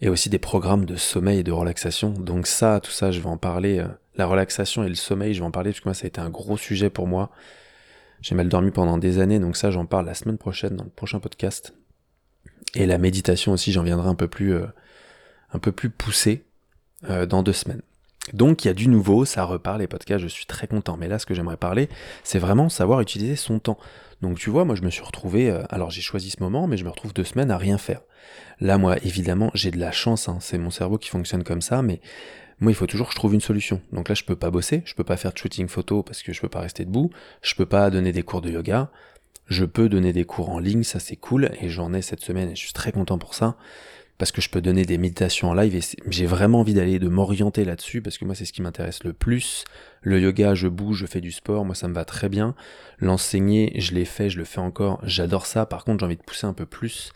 et 0.00 0.08
aussi 0.08 0.30
des 0.30 0.38
programmes 0.38 0.84
de 0.84 0.96
sommeil 0.96 1.40
et 1.40 1.42
de 1.42 1.52
relaxation. 1.52 2.10
Donc 2.10 2.46
ça, 2.46 2.80
tout 2.80 2.90
ça, 2.90 3.10
je 3.10 3.20
vais 3.20 3.28
en 3.28 3.36
parler. 3.36 3.78
Euh, 3.78 3.88
la 4.16 4.26
relaxation 4.26 4.84
et 4.84 4.88
le 4.88 4.94
sommeil, 4.94 5.34
je 5.34 5.40
vais 5.40 5.46
en 5.46 5.50
parler 5.50 5.70
parce 5.70 5.80
que 5.80 5.88
moi, 5.88 5.94
ça 5.94 6.04
a 6.04 6.08
été 6.08 6.20
un 6.20 6.30
gros 6.30 6.56
sujet 6.56 6.90
pour 6.90 7.06
moi. 7.06 7.30
J'ai 8.20 8.34
mal 8.34 8.48
dormi 8.48 8.70
pendant 8.70 8.98
des 8.98 9.18
années, 9.18 9.38
donc 9.38 9.56
ça, 9.56 9.70
j'en 9.70 9.86
parle 9.86 10.06
la 10.06 10.14
semaine 10.14 10.36
prochaine 10.36 10.76
dans 10.76 10.84
le 10.84 10.90
prochain 10.90 11.20
podcast. 11.20 11.74
Et 12.74 12.86
la 12.86 12.98
méditation 12.98 13.52
aussi, 13.52 13.72
j'en 13.72 13.82
viendrai 13.82 14.08
un 14.08 14.14
peu 14.14 14.28
plus, 14.28 14.54
euh, 14.54 14.66
un 15.52 15.58
peu 15.58 15.72
plus 15.72 15.90
poussé 15.90 16.44
euh, 17.08 17.24
dans 17.24 17.42
deux 17.42 17.52
semaines. 17.52 17.82
Donc 18.32 18.64
il 18.64 18.68
y 18.68 18.70
a 18.70 18.74
du 18.74 18.88
nouveau, 18.88 19.24
ça 19.24 19.44
repart 19.44 19.78
les 19.78 19.86
podcasts, 19.86 20.22
je 20.22 20.28
suis 20.28 20.46
très 20.46 20.66
content. 20.66 20.96
Mais 20.96 21.08
là, 21.08 21.18
ce 21.18 21.26
que 21.26 21.34
j'aimerais 21.34 21.56
parler, 21.56 21.88
c'est 22.22 22.38
vraiment 22.38 22.68
savoir 22.68 23.00
utiliser 23.00 23.36
son 23.36 23.58
temps. 23.58 23.78
Donc 24.22 24.38
tu 24.38 24.50
vois, 24.50 24.64
moi 24.64 24.74
je 24.74 24.82
me 24.82 24.90
suis 24.90 25.02
retrouvé, 25.02 25.50
euh, 25.50 25.62
alors 25.70 25.90
j'ai 25.90 26.02
choisi 26.02 26.30
ce 26.30 26.42
moment, 26.42 26.66
mais 26.66 26.76
je 26.76 26.84
me 26.84 26.90
retrouve 26.90 27.14
deux 27.14 27.24
semaines 27.24 27.50
à 27.50 27.56
rien 27.56 27.78
faire. 27.78 28.02
Là, 28.60 28.76
moi, 28.76 28.98
évidemment, 28.98 29.50
j'ai 29.54 29.70
de 29.70 29.78
la 29.78 29.90
chance, 29.90 30.28
hein, 30.28 30.38
c'est 30.40 30.58
mon 30.58 30.70
cerveau 30.70 30.98
qui 30.98 31.08
fonctionne 31.08 31.42
comme 31.42 31.62
ça, 31.62 31.80
mais 31.80 32.00
moi, 32.60 32.70
il 32.70 32.74
faut 32.74 32.86
toujours 32.86 33.06
que 33.06 33.14
je 33.14 33.18
trouve 33.18 33.32
une 33.32 33.40
solution. 33.40 33.80
Donc 33.92 34.10
là, 34.10 34.14
je 34.14 34.24
peux 34.24 34.36
pas 34.36 34.50
bosser, 34.50 34.82
je 34.84 34.94
peux 34.94 35.04
pas 35.04 35.16
faire 35.16 35.32
de 35.32 35.38
shooting 35.38 35.66
photo 35.66 36.02
parce 36.02 36.22
que 36.22 36.34
je 36.34 36.40
peux 36.42 36.50
pas 36.50 36.60
rester 36.60 36.84
debout, 36.84 37.10
je 37.40 37.54
peux 37.54 37.64
pas 37.64 37.88
donner 37.88 38.12
des 38.12 38.22
cours 38.22 38.42
de 38.42 38.50
yoga, 38.50 38.90
je 39.46 39.64
peux 39.64 39.88
donner 39.88 40.12
des 40.12 40.24
cours 40.24 40.50
en 40.50 40.58
ligne, 40.58 40.82
ça 40.82 41.00
c'est 41.00 41.16
cool, 41.16 41.50
et 41.60 41.70
j'en 41.70 41.94
ai 41.94 42.02
cette 42.02 42.20
semaine 42.20 42.50
et 42.50 42.54
je 42.54 42.60
suis 42.60 42.74
très 42.74 42.92
content 42.92 43.16
pour 43.16 43.34
ça 43.34 43.56
parce 44.20 44.32
que 44.32 44.42
je 44.42 44.50
peux 44.50 44.60
donner 44.60 44.84
des 44.84 44.98
méditations 44.98 45.48
en 45.48 45.54
live 45.54 45.74
et 45.74 45.80
j'ai 46.10 46.26
vraiment 46.26 46.60
envie 46.60 46.74
d'aller, 46.74 46.98
de 46.98 47.08
m'orienter 47.08 47.64
là-dessus 47.64 48.02
parce 48.02 48.18
que 48.18 48.26
moi 48.26 48.34
c'est 48.34 48.44
ce 48.44 48.52
qui 48.52 48.60
m'intéresse 48.60 49.02
le 49.02 49.14
plus. 49.14 49.64
Le 50.02 50.20
yoga, 50.20 50.54
je 50.54 50.68
bouge, 50.68 50.98
je 50.98 51.06
fais 51.06 51.22
du 51.22 51.32
sport, 51.32 51.64
moi 51.64 51.74
ça 51.74 51.88
me 51.88 51.94
va 51.94 52.04
très 52.04 52.28
bien. 52.28 52.54
L'enseigner, 52.98 53.72
je 53.80 53.94
l'ai 53.94 54.04
fait, 54.04 54.28
je 54.28 54.36
le 54.36 54.44
fais 54.44 54.60
encore, 54.60 55.00
j'adore 55.04 55.46
ça. 55.46 55.64
Par 55.64 55.84
contre, 55.84 56.00
j'ai 56.00 56.04
envie 56.04 56.18
de 56.18 56.22
pousser 56.22 56.46
un 56.46 56.52
peu 56.52 56.66
plus 56.66 57.12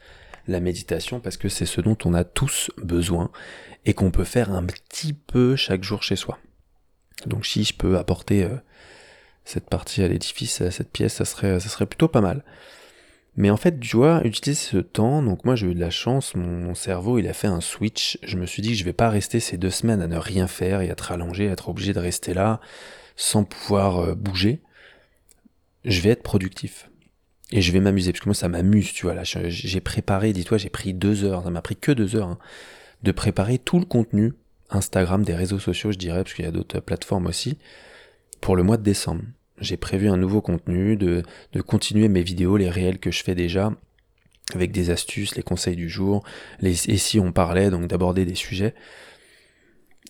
la 0.48 0.60
méditation 0.60 1.20
parce 1.20 1.36
que 1.36 1.50
c'est 1.50 1.66
ce 1.66 1.82
dont 1.82 1.98
on 2.06 2.14
a 2.14 2.24
tous 2.24 2.70
besoin 2.78 3.30
et 3.84 3.92
qu'on 3.92 4.10
peut 4.10 4.24
faire 4.24 4.50
un 4.50 4.64
petit 4.64 5.12
peu 5.12 5.56
chaque 5.56 5.84
jour 5.84 6.02
chez 6.02 6.16
soi. 6.16 6.38
Donc 7.26 7.44
si 7.44 7.64
je 7.64 7.74
peux 7.74 7.98
apporter 7.98 8.44
euh, 8.44 8.56
cette 9.44 9.68
partie 9.68 10.02
à 10.02 10.08
l'édifice, 10.08 10.62
à 10.62 10.70
cette 10.70 10.90
pièce, 10.90 11.12
ça 11.12 11.26
serait, 11.26 11.60
ça 11.60 11.68
serait 11.68 11.84
plutôt 11.84 12.08
pas 12.08 12.22
mal. 12.22 12.42
Mais 13.36 13.50
en 13.50 13.56
fait, 13.56 13.80
tu 13.80 13.96
vois, 13.96 14.24
utiliser 14.24 14.60
ce 14.60 14.76
temps, 14.76 15.22
donc 15.22 15.44
moi 15.44 15.56
j'ai 15.56 15.66
eu 15.66 15.74
de 15.74 15.80
la 15.80 15.90
chance, 15.90 16.36
mon, 16.36 16.74
cerveau 16.74 17.18
il 17.18 17.26
a 17.26 17.32
fait 17.32 17.48
un 17.48 17.60
switch, 17.60 18.18
je 18.22 18.36
me 18.36 18.46
suis 18.46 18.62
dit 18.62 18.70
que 18.70 18.74
je 18.76 18.84
vais 18.84 18.92
pas 18.92 19.10
rester 19.10 19.40
ces 19.40 19.56
deux 19.56 19.70
semaines 19.70 20.00
à 20.02 20.06
ne 20.06 20.16
rien 20.16 20.46
faire 20.46 20.80
et 20.80 20.86
être 20.86 21.10
allongé, 21.10 21.46
être 21.46 21.68
obligé 21.68 21.92
de 21.92 21.98
rester 21.98 22.32
là 22.32 22.60
sans 23.16 23.44
pouvoir 23.44 23.98
euh, 23.98 24.14
bouger. 24.14 24.60
Je 25.84 26.00
vais 26.00 26.10
être 26.10 26.22
productif. 26.22 26.90
Et 27.50 27.60
je 27.60 27.72
vais 27.72 27.80
m'amuser, 27.80 28.12
parce 28.12 28.20
que 28.20 28.28
moi 28.28 28.34
ça 28.34 28.48
m'amuse, 28.48 28.92
tu 28.92 29.06
vois, 29.06 29.14
là 29.14 29.22
j'ai 29.24 29.80
préparé, 29.80 30.32
dis-toi, 30.32 30.58
j'ai 30.58 30.70
pris 30.70 30.94
deux 30.94 31.24
heures, 31.24 31.42
ça 31.42 31.50
m'a 31.50 31.62
pris 31.62 31.76
que 31.76 31.92
deux 31.92 32.16
heures, 32.16 32.28
hein, 32.28 32.38
de 33.02 33.12
préparer 33.12 33.58
tout 33.58 33.78
le 33.78 33.84
contenu 33.84 34.32
Instagram, 34.70 35.24
des 35.24 35.34
réseaux 35.34 35.58
sociaux, 35.58 35.92
je 35.92 35.98
dirais, 35.98 36.22
parce 36.22 36.34
qu'il 36.34 36.44
y 36.44 36.48
a 36.48 36.52
d'autres 36.52 36.80
plateformes 36.80 37.26
aussi, 37.26 37.58
pour 38.40 38.56
le 38.56 38.62
mois 38.62 38.76
de 38.76 38.82
décembre 38.82 39.22
j'ai 39.60 39.76
prévu 39.76 40.08
un 40.08 40.16
nouveau 40.16 40.40
contenu, 40.40 40.96
de, 40.96 41.22
de, 41.52 41.60
continuer 41.60 42.08
mes 42.08 42.22
vidéos, 42.22 42.56
les 42.56 42.68
réels 42.68 42.98
que 42.98 43.10
je 43.10 43.22
fais 43.22 43.34
déjà, 43.34 43.72
avec 44.54 44.72
des 44.72 44.90
astuces, 44.90 45.36
les 45.36 45.42
conseils 45.42 45.76
du 45.76 45.88
jour, 45.88 46.24
les, 46.60 46.90
et 46.90 46.96
si 46.96 47.18
on 47.20 47.32
parlait, 47.32 47.70
donc 47.70 47.86
d'aborder 47.86 48.24
des 48.24 48.34
sujets, 48.34 48.74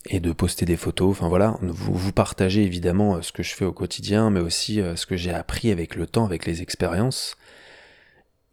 et 0.07 0.21
de 0.21 0.33
poster 0.33 0.67
des 0.67 0.77
photos, 0.77 1.11
enfin 1.11 1.29
voilà, 1.29 1.57
vous, 1.63 1.95
vous 1.95 2.13
partagez 2.13 2.63
évidemment 2.63 3.17
euh, 3.17 3.23
ce 3.23 3.33
que 3.33 3.43
je 3.43 3.55
fais 3.55 3.65
au 3.65 3.73
quotidien, 3.73 4.31
mais 4.31 4.41
aussi 4.41 4.81
euh, 4.81 4.97
ce 4.97 5.07
que 5.07 5.17
j'ai 5.17 5.33
appris 5.33 5.71
avec 5.71 5.95
le 5.95 6.07
temps, 6.07 6.27
avec 6.27 6.45
les 6.45 6.61
expériences. 6.61 7.37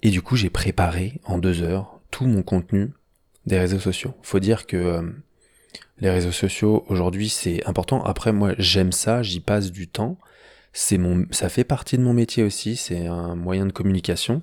Et 0.01 0.09
du 0.09 0.21
coup, 0.21 0.35
j'ai 0.35 0.49
préparé 0.49 1.19
en 1.25 1.38
deux 1.38 1.61
heures 1.61 1.99
tout 2.09 2.25
mon 2.25 2.41
contenu 2.41 2.91
des 3.45 3.59
réseaux 3.59 3.79
sociaux. 3.79 4.13
Faut 4.21 4.39
dire 4.39 4.65
que 4.65 4.77
euh, 4.77 5.01
les 5.99 6.09
réseaux 6.09 6.31
sociaux 6.31 6.85
aujourd'hui 6.88 7.29
c'est 7.29 7.65
important. 7.67 8.03
Après 8.03 8.33
moi 8.33 8.53
j'aime 8.57 8.91
ça, 8.91 9.23
j'y 9.23 9.39
passe 9.39 9.71
du 9.71 9.88
temps, 9.88 10.17
c'est 10.73 10.97
mon, 10.97 11.25
ça 11.31 11.50
fait 11.50 11.63
partie 11.63 11.98
de 11.98 12.03
mon 12.03 12.13
métier 12.13 12.43
aussi, 12.43 12.75
c'est 12.75 13.07
un 13.07 13.36
moyen 13.36 13.65
de 13.65 13.72
communication. 13.72 14.41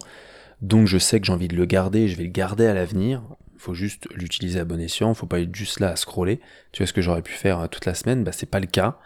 Donc 0.61 0.87
je 0.87 0.99
sais 0.99 1.21
que 1.21 1.26
j'ai 1.26 1.33
envie 1.33 1.49
de 1.49 1.57
le 1.57 1.64
garder, 1.64 2.09
je 2.09 2.17
vais 2.17 2.25
le 2.25 2.31
garder 2.31 2.67
à 2.67 2.75
l'avenir. 2.75 3.23
Il 3.55 3.61
faut 3.61 3.75
juste 3.75 4.09
l'utiliser 4.14 4.61
à 4.61 4.64
bon 4.64 4.81
escient, 4.81 5.14
faut 5.14 5.26
pas 5.26 5.41
être 5.41 5.55
juste 5.55 5.81
là 5.81 5.91
à 5.91 5.97
scroller. 5.97 6.41
Tu 6.73 6.83
vois 6.83 6.87
ce 6.87 6.93
que 6.93 7.00
j'aurais 7.00 7.23
pu 7.23 7.33
faire 7.33 7.61
euh, 7.61 7.67
toute 7.67 7.87
la 7.87 7.95
semaine, 7.95 8.25
bah 8.25 8.33
c'est 8.33 8.47
pas 8.47 8.61
le 8.61 8.67
cas. 8.67 8.99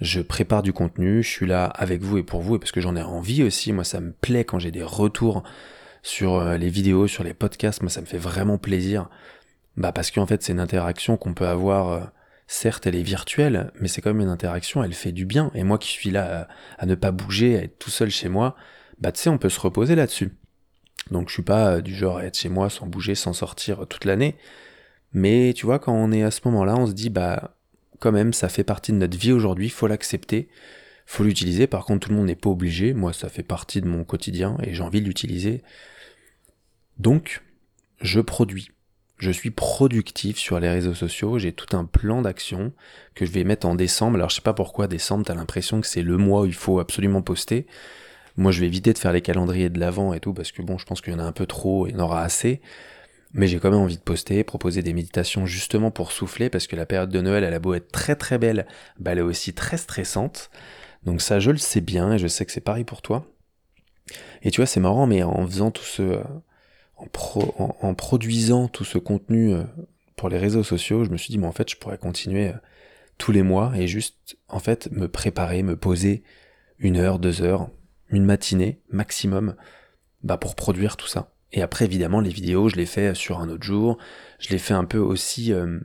Je 0.00 0.20
prépare 0.20 0.62
du 0.62 0.72
contenu, 0.72 1.22
je 1.22 1.28
suis 1.28 1.46
là 1.46 1.66
avec 1.66 2.02
vous 2.02 2.18
et 2.18 2.24
pour 2.24 2.40
vous, 2.40 2.56
et 2.56 2.58
parce 2.58 2.72
que 2.72 2.80
j'en 2.80 2.96
ai 2.96 3.02
envie 3.02 3.44
aussi. 3.44 3.72
Moi, 3.72 3.84
ça 3.84 4.00
me 4.00 4.12
plaît 4.12 4.44
quand 4.44 4.58
j'ai 4.58 4.72
des 4.72 4.82
retours 4.82 5.44
sur 6.02 6.34
euh, 6.34 6.56
les 6.56 6.68
vidéos, 6.68 7.06
sur 7.06 7.22
les 7.24 7.34
podcasts. 7.34 7.82
Moi, 7.82 7.90
ça 7.90 8.00
me 8.00 8.06
fait 8.06 8.18
vraiment 8.18 8.58
plaisir. 8.58 9.08
Bah 9.76 9.92
parce 9.92 10.10
qu'en 10.10 10.26
fait, 10.26 10.42
c'est 10.42 10.52
une 10.52 10.60
interaction 10.60 11.16
qu'on 11.16 11.34
peut 11.34 11.46
avoir 11.46 11.88
euh, 11.92 12.00
certes 12.46 12.86
elle 12.86 12.94
est 12.96 13.02
virtuelle, 13.02 13.72
mais 13.80 13.88
c'est 13.88 14.00
quand 14.00 14.12
même 14.12 14.22
une 14.22 14.28
interaction, 14.28 14.82
elle 14.82 14.94
fait 14.94 15.12
du 15.12 15.26
bien. 15.26 15.50
Et 15.54 15.64
moi 15.64 15.78
qui 15.78 15.88
suis 15.88 16.10
là 16.10 16.48
à, 16.78 16.86
ne 16.86 16.94
pas 16.94 17.10
bouger, 17.10 17.58
à 17.58 17.62
être 17.62 17.78
tout 17.78 17.90
seul 17.90 18.10
chez 18.10 18.28
moi, 18.28 18.56
bah 18.98 19.12
tu 19.12 19.20
sais, 19.20 19.30
on 19.30 19.38
peut 19.38 19.48
se 19.48 19.60
reposer 19.60 19.94
là-dessus. 19.94 20.32
Donc 21.10 21.28
je 21.28 21.34
suis 21.34 21.42
pas 21.42 21.76
euh, 21.76 21.80
du 21.80 21.94
genre 21.94 22.18
à 22.18 22.24
être 22.24 22.38
chez 22.38 22.48
moi 22.48 22.70
sans 22.70 22.86
bouger, 22.86 23.14
sans 23.14 23.32
sortir 23.32 23.86
toute 23.88 24.04
l'année. 24.04 24.36
Mais 25.12 25.52
tu 25.54 25.66
vois, 25.66 25.78
quand 25.78 25.94
on 25.94 26.12
est 26.12 26.22
à 26.22 26.30
ce 26.30 26.40
moment-là, 26.46 26.76
on 26.76 26.86
se 26.86 26.92
dit, 26.92 27.10
bah 27.10 27.56
quand 28.00 28.12
même, 28.12 28.32
ça 28.32 28.48
fait 28.48 28.64
partie 28.64 28.92
de 28.92 28.98
notre 28.98 29.16
vie 29.16 29.32
aujourd'hui, 29.32 29.70
faut 29.70 29.86
l'accepter, 29.86 30.48
faut 31.06 31.24
l'utiliser. 31.24 31.66
Par 31.66 31.84
contre, 31.84 32.06
tout 32.06 32.10
le 32.10 32.16
monde 32.16 32.26
n'est 32.26 32.34
pas 32.34 32.50
obligé. 32.50 32.92
Moi, 32.94 33.12
ça 33.12 33.28
fait 33.28 33.42
partie 33.42 33.80
de 33.80 33.86
mon 33.86 34.04
quotidien 34.04 34.58
et 34.62 34.74
j'ai 34.74 34.82
envie 34.82 35.00
de 35.00 35.06
l'utiliser. 35.06 35.62
Donc, 36.98 37.42
je 38.00 38.20
produis 38.20 38.70
je 39.16 39.30
suis 39.30 39.50
productif 39.50 40.38
sur 40.38 40.58
les 40.58 40.68
réseaux 40.68 40.94
sociaux, 40.94 41.38
j'ai 41.38 41.52
tout 41.52 41.76
un 41.76 41.84
plan 41.84 42.22
d'action 42.22 42.72
que 43.14 43.24
je 43.24 43.30
vais 43.30 43.44
mettre 43.44 43.66
en 43.66 43.74
décembre. 43.74 44.16
Alors 44.16 44.30
je 44.30 44.36
sais 44.36 44.42
pas 44.42 44.54
pourquoi 44.54 44.88
décembre, 44.88 45.24
t'as 45.24 45.34
l'impression 45.34 45.80
que 45.80 45.86
c'est 45.86 46.02
le 46.02 46.16
mois 46.16 46.42
où 46.42 46.46
il 46.46 46.54
faut 46.54 46.80
absolument 46.80 47.22
poster. 47.22 47.66
Moi 48.36 48.50
je 48.50 48.60
vais 48.60 48.66
éviter 48.66 48.92
de 48.92 48.98
faire 48.98 49.12
les 49.12 49.22
calendriers 49.22 49.70
de 49.70 49.78
l'avant 49.78 50.12
et 50.14 50.20
tout 50.20 50.34
parce 50.34 50.50
que 50.50 50.62
bon 50.62 50.78
je 50.78 50.84
pense 50.84 51.00
qu'il 51.00 51.12
y 51.12 51.16
en 51.16 51.20
a 51.20 51.24
un 51.24 51.32
peu 51.32 51.46
trop, 51.46 51.86
il 51.86 51.94
y 51.94 51.96
en 51.96 52.00
aura 52.00 52.22
assez. 52.22 52.60
Mais 53.32 53.46
j'ai 53.46 53.58
quand 53.58 53.70
même 53.70 53.80
envie 53.80 53.96
de 53.96 54.02
poster, 54.02 54.44
proposer 54.44 54.82
des 54.82 54.92
méditations 54.92 55.46
justement 55.46 55.90
pour 55.90 56.12
souffler 56.12 56.50
parce 56.50 56.66
que 56.66 56.76
la 56.76 56.86
période 56.86 57.10
de 57.10 57.20
Noël 57.20 57.44
elle 57.44 57.54
a 57.54 57.58
beau 57.60 57.74
être 57.74 57.92
très 57.92 58.16
très 58.16 58.38
belle, 58.38 58.66
bah 58.98 59.12
elle 59.12 59.18
est 59.18 59.22
aussi 59.22 59.54
très 59.54 59.76
stressante. 59.76 60.50
Donc 61.04 61.20
ça 61.20 61.38
je 61.38 61.52
le 61.52 61.58
sais 61.58 61.80
bien 61.80 62.14
et 62.14 62.18
je 62.18 62.26
sais 62.26 62.44
que 62.44 62.52
c'est 62.52 62.60
pareil 62.60 62.84
pour 62.84 63.00
toi. 63.00 63.26
Et 64.42 64.50
tu 64.50 64.60
vois 64.60 64.66
c'est 64.66 64.80
marrant 64.80 65.06
mais 65.06 65.22
en 65.22 65.46
faisant 65.46 65.70
tout 65.70 65.84
ce 65.84 66.20
en, 66.96 67.94
produisant 67.94 68.68
tout 68.68 68.84
ce 68.84 68.98
contenu 68.98 69.52
euh, 69.52 69.64
pour 70.16 70.28
les 70.28 70.38
réseaux 70.38 70.62
sociaux, 70.62 71.04
je 71.04 71.10
me 71.10 71.16
suis 71.16 71.30
dit, 71.30 71.38
mais 71.38 71.46
en 71.46 71.52
fait, 71.52 71.70
je 71.70 71.76
pourrais 71.76 71.98
continuer 71.98 72.48
euh, 72.48 72.54
tous 73.18 73.32
les 73.32 73.42
mois 73.42 73.72
et 73.76 73.86
juste 73.86 74.36
en 74.48 74.58
fait 74.58 74.90
me 74.90 75.08
préparer, 75.08 75.62
me 75.62 75.76
poser 75.76 76.22
une 76.78 76.96
heure, 76.96 77.18
deux 77.18 77.42
heures, 77.42 77.70
une 78.08 78.24
matinée 78.24 78.80
maximum 78.90 79.54
bah, 80.22 80.36
pour 80.36 80.54
produire 80.54 80.96
tout 80.96 81.06
ça. 81.06 81.30
Et 81.52 81.62
après 81.62 81.84
évidemment 81.84 82.20
les 82.20 82.30
vidéos 82.30 82.68
je 82.68 82.76
les 82.76 82.86
fais 82.86 83.14
sur 83.14 83.40
un 83.40 83.48
autre 83.48 83.62
jour, 83.62 83.98
je 84.40 84.50
les 84.50 84.58
fais 84.58 84.74
un 84.74 84.84
peu 84.84 84.98
aussi 84.98 85.52
euh, 85.52 85.78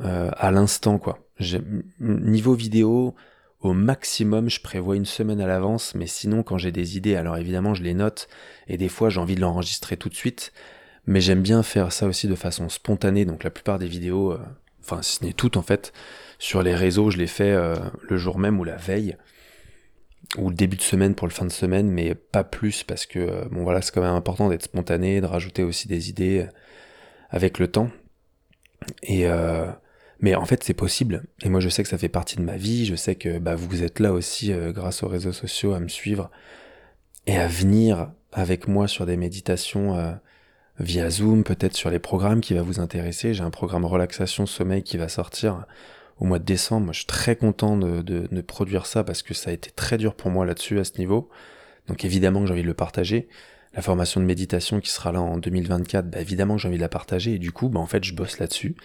euh, 0.00 0.30
à 0.36 0.50
l'instant 0.50 0.98
quoi. 0.98 1.18
Niveau 2.00 2.54
vidéo, 2.54 3.14
au 3.62 3.72
maximum, 3.72 4.50
je 4.50 4.60
prévois 4.60 4.96
une 4.96 5.06
semaine 5.06 5.40
à 5.40 5.46
l'avance, 5.46 5.94
mais 5.94 6.08
sinon, 6.08 6.42
quand 6.42 6.58
j'ai 6.58 6.72
des 6.72 6.96
idées, 6.96 7.14
alors 7.14 7.36
évidemment, 7.36 7.74
je 7.74 7.82
les 7.84 7.94
note, 7.94 8.28
et 8.66 8.76
des 8.76 8.88
fois, 8.88 9.08
j'ai 9.08 9.20
envie 9.20 9.36
de 9.36 9.40
l'enregistrer 9.40 9.96
tout 9.96 10.08
de 10.08 10.14
suite, 10.14 10.52
mais 11.06 11.20
j'aime 11.20 11.42
bien 11.42 11.62
faire 11.62 11.92
ça 11.92 12.06
aussi 12.06 12.26
de 12.26 12.34
façon 12.34 12.68
spontanée, 12.68 13.24
donc 13.24 13.44
la 13.44 13.50
plupart 13.50 13.78
des 13.78 13.86
vidéos, 13.86 14.32
euh, 14.32 14.40
enfin, 14.80 15.00
si 15.02 15.16
ce 15.16 15.24
n'est 15.24 15.32
toutes 15.32 15.56
en 15.56 15.62
fait, 15.62 15.92
sur 16.40 16.62
les 16.62 16.74
réseaux, 16.74 17.10
je 17.10 17.18
les 17.18 17.28
fais 17.28 17.52
euh, 17.52 17.76
le 18.02 18.16
jour 18.16 18.36
même 18.36 18.58
ou 18.58 18.64
la 18.64 18.76
veille, 18.76 19.16
ou 20.38 20.48
le 20.48 20.56
début 20.56 20.76
de 20.76 20.82
semaine 20.82 21.14
pour 21.14 21.28
le 21.28 21.32
fin 21.32 21.44
de 21.44 21.52
semaine, 21.52 21.88
mais 21.88 22.16
pas 22.16 22.42
plus, 22.42 22.82
parce 22.82 23.06
que, 23.06 23.20
euh, 23.20 23.44
bon 23.52 23.62
voilà, 23.62 23.80
c'est 23.80 23.94
quand 23.94 24.02
même 24.02 24.14
important 24.14 24.48
d'être 24.48 24.64
spontané, 24.64 25.20
de 25.20 25.26
rajouter 25.26 25.62
aussi 25.62 25.86
des 25.86 26.10
idées 26.10 26.48
avec 27.30 27.60
le 27.60 27.68
temps. 27.68 27.90
Et, 29.04 29.28
mais 30.22 30.36
en 30.36 30.44
fait, 30.44 30.62
c'est 30.62 30.72
possible. 30.72 31.24
Et 31.42 31.48
moi, 31.48 31.58
je 31.58 31.68
sais 31.68 31.82
que 31.82 31.88
ça 31.88 31.98
fait 31.98 32.08
partie 32.08 32.36
de 32.36 32.42
ma 32.42 32.56
vie. 32.56 32.86
Je 32.86 32.94
sais 32.94 33.16
que 33.16 33.38
bah, 33.38 33.56
vous 33.56 33.82
êtes 33.82 33.98
là 33.98 34.12
aussi, 34.12 34.52
euh, 34.52 34.72
grâce 34.72 35.02
aux 35.02 35.08
réseaux 35.08 35.32
sociaux, 35.32 35.74
à 35.74 35.80
me 35.80 35.88
suivre 35.88 36.30
et 37.26 37.36
à 37.36 37.48
venir 37.48 38.12
avec 38.32 38.68
moi 38.68 38.86
sur 38.86 39.04
des 39.04 39.16
méditations 39.16 39.96
euh, 39.98 40.12
via 40.78 41.10
Zoom, 41.10 41.42
peut-être 41.42 41.74
sur 41.74 41.90
les 41.90 41.98
programmes 41.98 42.40
qui 42.40 42.54
va 42.54 42.62
vous 42.62 42.78
intéresser. 42.78 43.34
J'ai 43.34 43.42
un 43.42 43.50
programme 43.50 43.84
relaxation 43.84 44.46
sommeil 44.46 44.84
qui 44.84 44.96
va 44.96 45.08
sortir 45.08 45.66
au 46.18 46.24
mois 46.24 46.38
de 46.38 46.44
décembre. 46.44 46.84
Moi, 46.86 46.92
je 46.92 47.00
suis 47.00 47.06
très 47.06 47.34
content 47.34 47.76
de, 47.76 48.00
de, 48.00 48.40
produire 48.42 48.86
ça 48.86 49.02
parce 49.02 49.22
que 49.22 49.34
ça 49.34 49.50
a 49.50 49.52
été 49.52 49.72
très 49.72 49.98
dur 49.98 50.14
pour 50.14 50.30
moi 50.30 50.46
là-dessus 50.46 50.78
à 50.78 50.84
ce 50.84 50.98
niveau. 50.98 51.30
Donc 51.88 52.04
évidemment 52.04 52.40
que 52.40 52.46
j'ai 52.46 52.52
envie 52.52 52.62
de 52.62 52.68
le 52.68 52.74
partager. 52.74 53.28
La 53.74 53.82
formation 53.82 54.20
de 54.20 54.26
méditation 54.26 54.80
qui 54.80 54.90
sera 54.90 55.10
là 55.10 55.20
en 55.20 55.38
2024, 55.38 56.10
bah, 56.10 56.20
évidemment 56.20 56.56
que 56.56 56.62
j'ai 56.62 56.68
envie 56.68 56.76
de 56.76 56.82
la 56.82 56.88
partager 56.88 57.34
et 57.34 57.38
du 57.38 57.50
coup, 57.50 57.68
bah, 57.68 57.80
en 57.80 57.86
fait, 57.86 58.04
je 58.04 58.14
bosse 58.14 58.38
là-dessus 58.38 58.76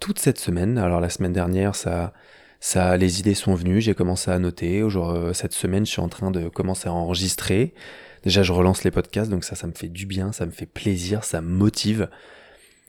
toute 0.00 0.18
cette 0.18 0.38
semaine. 0.38 0.78
Alors 0.78 1.00
la 1.00 1.10
semaine 1.10 1.32
dernière, 1.32 1.74
ça, 1.74 2.12
ça, 2.60 2.96
les 2.96 3.20
idées 3.20 3.34
sont 3.34 3.54
venues, 3.54 3.80
j'ai 3.80 3.94
commencé 3.94 4.30
à 4.30 4.38
noter. 4.38 4.82
Aujourd'hui, 4.82 5.34
cette 5.34 5.52
semaine, 5.52 5.86
je 5.86 5.92
suis 5.92 6.00
en 6.00 6.08
train 6.08 6.30
de 6.30 6.48
commencer 6.48 6.88
à 6.88 6.92
enregistrer. 6.92 7.74
Déjà, 8.22 8.42
je 8.42 8.52
relance 8.52 8.82
les 8.82 8.90
podcasts, 8.90 9.30
donc 9.30 9.44
ça, 9.44 9.54
ça 9.54 9.66
me 9.66 9.72
fait 9.72 9.88
du 9.88 10.06
bien, 10.06 10.32
ça 10.32 10.46
me 10.46 10.50
fait 10.50 10.66
plaisir, 10.66 11.22
ça 11.22 11.40
me 11.40 11.48
motive. 11.48 12.08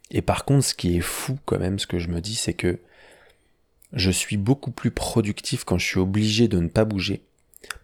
Et 0.09 0.21
par 0.21 0.45
contre, 0.45 0.65
ce 0.65 0.73
qui 0.73 0.97
est 0.97 1.01
fou 1.01 1.37
quand 1.45 1.59
même, 1.59 1.79
ce 1.79 1.87
que 1.87 1.99
je 1.99 2.07
me 2.07 2.21
dis, 2.21 2.35
c'est 2.35 2.53
que 2.53 2.79
je 3.93 4.11
suis 4.11 4.37
beaucoup 4.37 4.71
plus 4.71 4.91
productif 4.91 5.63
quand 5.63 5.77
je 5.77 5.85
suis 5.85 5.99
obligé 5.99 6.47
de 6.47 6.59
ne 6.59 6.69
pas 6.69 6.85
bouger. 6.85 7.23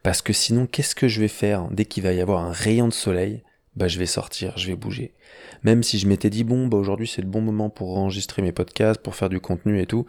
Parce 0.01 0.21
que 0.21 0.33
sinon, 0.33 0.65
qu'est-ce 0.65 0.95
que 0.95 1.07
je 1.07 1.19
vais 1.19 1.27
faire 1.27 1.67
dès 1.69 1.85
qu'il 1.85 2.03
va 2.03 2.13
y 2.13 2.21
avoir 2.21 2.43
un 2.43 2.51
rayon 2.51 2.87
de 2.87 2.93
soleil? 2.93 3.43
Bah 3.75 3.87
je 3.87 3.97
vais 3.99 4.05
sortir, 4.05 4.57
je 4.57 4.67
vais 4.67 4.75
bouger. 4.75 5.13
Même 5.63 5.83
si 5.83 5.99
je 5.99 6.07
m'étais 6.07 6.29
dit 6.29 6.43
bon 6.43 6.67
bah 6.67 6.77
aujourd'hui 6.77 7.07
c'est 7.07 7.21
le 7.21 7.27
bon 7.27 7.41
moment 7.41 7.69
pour 7.69 7.97
enregistrer 7.97 8.41
mes 8.41 8.51
podcasts, 8.51 9.01
pour 9.01 9.15
faire 9.15 9.29
du 9.29 9.39
contenu 9.39 9.81
et 9.81 9.85
tout, 9.85 10.05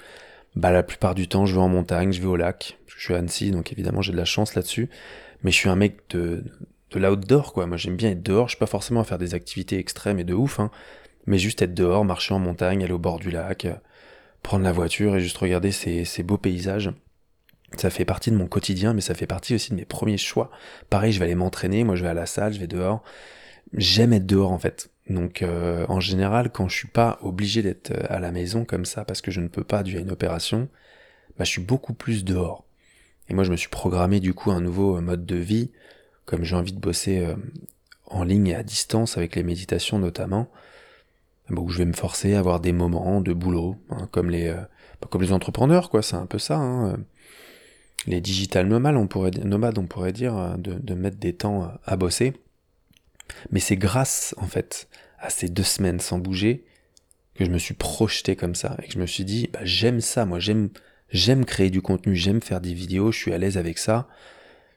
bah 0.56 0.70
la 0.70 0.82
plupart 0.82 1.14
du 1.14 1.28
temps 1.28 1.46
je 1.46 1.54
vais 1.54 1.60
en 1.60 1.68
montagne, 1.68 2.12
je 2.12 2.20
vais 2.20 2.26
au 2.26 2.36
lac. 2.36 2.78
Je 2.86 3.02
suis 3.02 3.14
à 3.14 3.18
Annecy 3.18 3.50
donc 3.50 3.72
évidemment 3.72 4.02
j'ai 4.02 4.12
de 4.12 4.16
la 4.16 4.24
chance 4.24 4.54
là-dessus, 4.54 4.90
mais 5.42 5.50
je 5.50 5.56
suis 5.56 5.68
un 5.68 5.76
mec 5.76 5.98
de 6.10 6.44
de 6.90 7.00
l'outdoor 7.00 7.52
quoi. 7.52 7.66
Moi 7.66 7.76
j'aime 7.76 7.96
bien 7.96 8.10
être 8.10 8.22
dehors, 8.22 8.48
je 8.48 8.52
suis 8.52 8.58
pas 8.58 8.66
forcément 8.66 9.00
à 9.00 9.04
faire 9.04 9.18
des 9.18 9.34
activités 9.34 9.78
extrêmes 9.78 10.18
et 10.18 10.24
de 10.24 10.34
ouf 10.34 10.60
hein, 10.60 10.70
mais 11.26 11.38
juste 11.38 11.62
être 11.62 11.74
dehors, 11.74 12.04
marcher 12.04 12.34
en 12.34 12.38
montagne, 12.38 12.84
aller 12.84 12.92
au 12.92 12.98
bord 12.98 13.18
du 13.18 13.30
lac, 13.30 13.66
prendre 14.42 14.64
la 14.64 14.72
voiture 14.72 15.16
et 15.16 15.20
juste 15.20 15.38
regarder 15.38 15.72
ces, 15.72 16.04
ces 16.04 16.22
beaux 16.22 16.38
paysages. 16.38 16.90
Ça 17.76 17.90
fait 17.90 18.04
partie 18.04 18.30
de 18.30 18.36
mon 18.36 18.46
quotidien, 18.46 18.92
mais 18.92 19.00
ça 19.00 19.14
fait 19.14 19.26
partie 19.26 19.54
aussi 19.54 19.70
de 19.70 19.74
mes 19.74 19.84
premiers 19.84 20.18
choix. 20.18 20.50
Pareil, 20.90 21.10
je 21.10 21.18
vais 21.18 21.24
aller 21.24 21.34
m'entraîner, 21.34 21.82
moi 21.82 21.96
je 21.96 22.04
vais 22.04 22.08
à 22.10 22.14
la 22.14 22.26
salle, 22.26 22.52
je 22.52 22.60
vais 22.60 22.68
dehors 22.68 23.02
j'aime 23.72 24.12
être 24.12 24.26
dehors 24.26 24.52
en 24.52 24.58
fait. 24.58 24.90
Donc 25.08 25.42
euh, 25.42 25.84
en 25.88 26.00
général, 26.00 26.50
quand 26.50 26.68
je 26.68 26.76
suis 26.76 26.88
pas 26.88 27.18
obligé 27.22 27.62
d'être 27.62 27.90
euh, 27.90 28.06
à 28.08 28.20
la 28.20 28.32
maison 28.32 28.64
comme 28.64 28.84
ça 28.84 29.04
parce 29.04 29.20
que 29.20 29.30
je 29.30 29.40
ne 29.40 29.48
peux 29.48 29.64
pas 29.64 29.82
dû 29.82 29.98
à 29.98 30.00
une 30.00 30.10
opération, 30.10 30.68
bah, 31.38 31.44
je 31.44 31.50
suis 31.50 31.62
beaucoup 31.62 31.94
plus 31.94 32.24
dehors. 32.24 32.64
Et 33.28 33.34
moi, 33.34 33.44
je 33.44 33.50
me 33.50 33.56
suis 33.56 33.68
programmé 33.68 34.20
du 34.20 34.34
coup 34.34 34.50
un 34.50 34.60
nouveau 34.60 34.96
euh, 34.96 35.00
mode 35.00 35.26
de 35.26 35.36
vie, 35.36 35.70
comme 36.24 36.44
j'ai 36.44 36.56
envie 36.56 36.72
de 36.72 36.80
bosser 36.80 37.26
en 38.06 38.24
ligne 38.24 38.48
et 38.48 38.54
à 38.54 38.62
distance 38.62 39.18
avec 39.18 39.36
les 39.36 39.42
méditations 39.42 39.98
notamment, 39.98 40.48
bah, 41.50 41.60
où 41.60 41.68
je 41.68 41.78
vais 41.78 41.84
me 41.84 41.92
forcer 41.92 42.34
à 42.34 42.38
avoir 42.38 42.60
des 42.60 42.72
moments 42.72 43.20
de 43.20 43.32
boulot, 43.34 43.76
hein, 43.90 44.08
comme 44.10 44.30
les 44.30 44.50
bah, 45.00 45.08
comme 45.10 45.22
les 45.22 45.32
entrepreneurs 45.32 45.90
quoi. 45.90 46.02
C'est 46.02 46.16
un 46.16 46.26
peu 46.26 46.38
ça. 46.38 46.56
Hein, 46.56 46.96
les 48.06 48.20
digital 48.20 48.66
nomades, 48.66 48.96
on 48.96 49.06
pourrait 49.06 49.30
nomades, 49.30 49.78
on 49.78 49.86
pourrait 49.86 50.12
dire, 50.12 50.56
de, 50.58 50.74
de 50.74 50.94
mettre 50.94 51.18
des 51.18 51.34
temps 51.34 51.72
à 51.84 51.96
bosser. 51.96 52.34
Mais 53.50 53.60
c'est 53.60 53.76
grâce, 53.76 54.34
en 54.38 54.46
fait, 54.46 54.88
à 55.18 55.30
ces 55.30 55.48
deux 55.48 55.62
semaines 55.62 56.00
sans 56.00 56.18
bouger 56.18 56.64
que 57.34 57.44
je 57.44 57.50
me 57.50 57.58
suis 57.58 57.74
projeté 57.74 58.36
comme 58.36 58.54
ça 58.54 58.76
et 58.82 58.86
que 58.86 58.94
je 58.94 58.98
me 58.98 59.06
suis 59.06 59.24
dit, 59.24 59.48
bah, 59.52 59.60
j'aime 59.62 60.00
ça, 60.00 60.24
moi, 60.24 60.38
j'aime, 60.38 60.70
j'aime 61.10 61.44
créer 61.44 61.70
du 61.70 61.82
contenu, 61.82 62.14
j'aime 62.14 62.40
faire 62.40 62.60
des 62.60 62.74
vidéos, 62.74 63.12
je 63.12 63.18
suis 63.18 63.32
à 63.32 63.38
l'aise 63.38 63.58
avec 63.58 63.78
ça. 63.78 64.08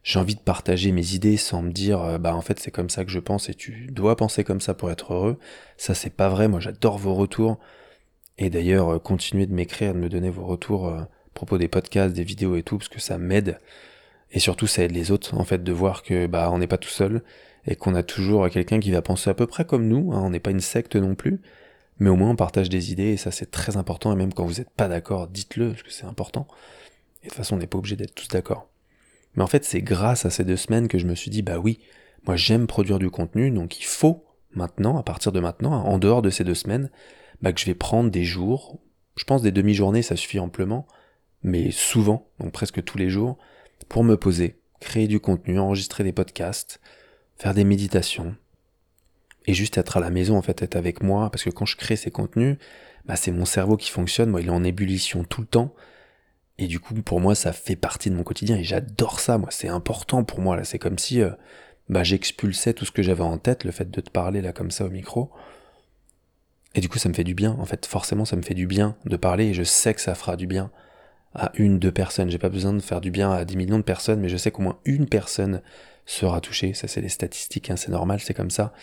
J'ai 0.04 0.20
envie 0.20 0.36
de 0.36 0.40
partager 0.40 0.92
mes 0.92 1.14
idées 1.14 1.38
sans 1.38 1.62
me 1.62 1.72
dire, 1.72 2.02
euh, 2.02 2.18
bah, 2.18 2.34
en 2.34 2.42
fait, 2.42 2.60
c'est 2.60 2.72
comme 2.72 2.90
ça 2.90 3.04
que 3.04 3.12
je 3.12 3.20
pense 3.20 3.50
et 3.50 3.54
tu 3.54 3.88
dois 3.92 4.16
penser 4.16 4.44
comme 4.44 4.62
ça 4.62 4.74
pour 4.74 4.90
être 4.90 5.14
heureux. 5.14 5.38
Ça, 5.76 5.94
c'est 5.94 6.10
pas 6.10 6.30
vrai. 6.30 6.48
Moi, 6.48 6.62
j'adore 6.62 6.98
vos 6.98 7.14
retours. 7.14 7.60
Et 8.38 8.50
d'ailleurs, 8.50 8.90
euh, 8.96 9.00
continuez 9.00 9.48
de 9.48 9.54
m'écrire, 9.54 9.94
de 9.94 10.00
me 10.00 10.10
donner 10.10 10.30
vos 10.30 10.46
retours 10.46 10.88
euh, 10.88 11.00
à 11.00 11.10
propos 11.34 11.58
des 11.58 11.68
podcasts, 11.68 12.16
des 12.16 12.24
vidéos 12.24 12.56
et 12.56 12.64
tout, 12.64 12.78
parce 12.78 12.88
que 12.88 13.02
ça 13.02 13.18
m'aide. 13.18 13.60
Et 14.32 14.40
surtout, 14.40 14.68
ça 14.68 14.84
aide 14.84 14.92
les 14.94 15.12
autres, 15.12 15.36
en 15.36 15.44
fait, 15.44 15.64
de 15.64 15.72
voir 15.74 16.04
que, 16.04 16.26
bah, 16.28 16.50
on 16.52 16.60
n'est 16.60 16.68
pas 16.68 16.78
tout 16.78 16.90
seul 16.90 17.22
et 17.68 17.76
qu'on 17.76 17.96
a 17.96 18.04
toujours 18.04 18.50
quelqu'un 18.50 18.80
qui 18.80 18.92
va 18.92 19.02
penser 19.02 19.30
à 19.30 19.34
peu 19.34 19.46
près 19.46 19.66
comme 19.66 19.88
nous, 19.88 20.14
hein, 20.14 20.22
on 20.24 20.30
n'est 20.30 20.40
pas 20.40 20.52
une 20.52 20.62
secte 20.62 20.96
non 20.96 21.16
plus, 21.16 21.42
mais 22.00 22.10
au 22.10 22.16
moins 22.16 22.32
on 22.32 22.36
partage 22.36 22.70
des 22.70 22.92
idées 22.92 23.12
et 23.12 23.18
ça 23.18 23.32
c'est 23.32 23.52
très 23.52 23.78
important 23.78 24.12
et 24.14 24.16
même 24.16 24.34
quand 24.34 24.46
vous 24.46 24.56
n'êtes 24.56 24.70
pas 24.70 24.88
d'accord, 24.88 25.28
dites-le 25.28 25.72
parce 25.72 25.84
que 25.84 25.92
c'est 25.92 26.06
important. 26.06 26.48
Et 27.22 27.26
de 27.26 27.30
toute 27.30 27.38
façon 27.38 27.56
on 27.56 27.60
n'est 27.60 27.68
pas 27.68 27.78
obligé 27.78 27.96
d'être 27.96 28.16
tous 28.16 28.30
d'accord. 28.30 28.70
Mais 29.36 29.44
en 29.44 29.48
fait 29.48 29.66
c'est 29.66 29.82
grâce 29.82 30.26
à 30.26 30.30
ces 30.30 30.44
deux 30.44 30.58
semaines 30.58 30.88
que 30.88 30.98
je 30.98 31.06
me 31.06 31.16
suis 31.16 31.30
dit 31.30 31.42
bah 31.42 31.60
oui, 31.60 31.80
moi 32.26 32.36
j'aime 32.36 32.68
produire 32.68 33.00
du 33.00 33.10
contenu 33.10 33.52
donc 33.52 33.80
il 33.80 33.86
faut 33.86 34.24
maintenant, 34.54 34.98
à 34.98 35.04
partir 35.04 35.32
de 35.32 35.40
maintenant, 35.40 35.74
en 35.74 35.98
dehors 35.98 36.22
de 36.22 36.30
ces 36.30 36.44
deux 36.44 36.56
semaines, 36.56 36.90
bah, 37.42 37.54
que 37.54 37.60
je 37.60 37.66
vais 37.66 37.76
prendre 37.76 38.10
des 38.10 38.24
jours, 38.24 38.80
je 39.16 39.24
pense 39.24 39.42
des 39.42 39.52
demi-journées 39.52 40.02
ça 40.02 40.16
suffit 40.16 40.40
amplement, 40.40 40.88
mais 41.44 41.72
souvent, 41.72 42.30
donc 42.40 42.52
presque 42.52 42.84
tous 42.84 42.98
les 42.98 43.10
jours, 43.10 43.38
pour 43.90 44.04
me 44.04 44.18
poser, 44.18 44.60
créer 44.80 45.08
du 45.08 45.20
contenu, 45.20 45.60
enregistrer 45.60 46.04
des 46.04 46.12
podcasts, 46.12 46.82
faire 47.38 47.54
des 47.54 47.64
méditations, 47.64 48.36
et 49.46 49.54
juste 49.54 49.78
être 49.78 49.98
à 49.98 50.00
la 50.00 50.10
maison, 50.10 50.38
en 50.38 50.42
fait, 50.42 50.62
être 50.62 50.76
avec 50.76 51.02
moi, 51.02 51.30
parce 51.32 51.44
que 51.44 51.50
quand 51.50 51.66
je 51.66 51.78
crée 51.78 51.96
ces 51.96 52.12
contenus, 52.12 52.58
bah, 53.06 53.16
c'est 53.16 53.32
mon 53.32 53.46
cerveau 53.46 53.78
qui 53.78 53.90
fonctionne, 53.90 54.30
moi, 54.30 54.42
il 54.42 54.48
est 54.48 54.52
en 54.52 54.64
ébullition 54.64 55.24
tout 55.24 55.42
le 55.42 55.48
temps, 55.48 55.74
et 56.58 56.68
du 56.68 56.80
coup, 56.80 56.94
pour 56.96 57.22
moi, 57.22 57.36
ça 57.36 57.54
fait 57.54 57.76
partie 57.76 58.10
de 58.10 58.16
mon 58.16 58.24
quotidien, 58.24 58.58
et 58.58 58.64
j'adore 58.64 59.20
ça, 59.20 59.38
moi, 59.38 59.50
c'est 59.52 59.70
important 59.70 60.24
pour 60.24 60.42
moi, 60.42 60.58
là, 60.58 60.64
c'est 60.64 60.80
comme 60.80 60.98
si, 60.98 61.22
euh, 61.22 61.32
bah, 61.88 62.04
j'expulsais 62.04 62.74
tout 62.74 62.86
ce 62.86 62.92
que 62.92 63.04
j'avais 63.04 63.24
en 63.24 63.38
tête, 63.38 63.64
le 63.64 63.72
fait 63.72 63.90
de 63.90 64.02
te 64.02 64.10
parler, 64.10 64.42
là, 64.42 64.52
comme 64.52 64.72
ça, 64.72 64.86
au 64.86 64.90
micro, 64.90 65.32
et 66.76 66.82
du 66.82 66.90
coup, 66.90 66.98
ça 66.98 67.08
me 67.08 67.14
fait 67.14 67.24
du 67.24 67.34
bien, 67.34 67.56
en 67.60 67.66
fait, 67.66 67.86
forcément, 67.86 68.26
ça 68.26 68.36
me 68.36 68.42
fait 68.42 68.54
du 68.54 68.68
bien 68.68 68.98
de 69.06 69.16
parler, 69.16 69.46
et 69.46 69.54
je 69.54 69.64
sais 69.64 69.94
que 69.94 70.02
ça 70.02 70.16
fera 70.16 70.36
du 70.36 70.48
bien 70.48 70.72
à 71.34 71.52
une, 71.56 71.80
deux 71.80 71.92
personnes, 71.92 72.30
j'ai 72.30 72.38
pas 72.38 72.50
besoin 72.50 72.74
de 72.74 72.80
faire 72.82 73.00
du 73.00 73.12
bien 73.12 73.32
à 73.32 73.46
10 73.46 73.56
millions 73.56 73.78
de 73.78 73.84
personnes, 73.84 74.20
mais 74.20 74.30
je 74.30 74.38
sais 74.38 74.52
qu'au 74.52 74.64
moins 74.64 74.80
une 74.86 75.08
personne 75.08 75.62
sera 76.08 76.42
touché. 76.42 76.74
Ça, 76.74 76.88
c'est 76.88 77.02
les 77.02 77.10
statistiques, 77.10 77.70
hein, 77.70 77.76
c'est 77.76 77.92
normal, 77.92 78.20
c'est 78.20 78.34
comme 78.34 78.50
ça. 78.50 78.74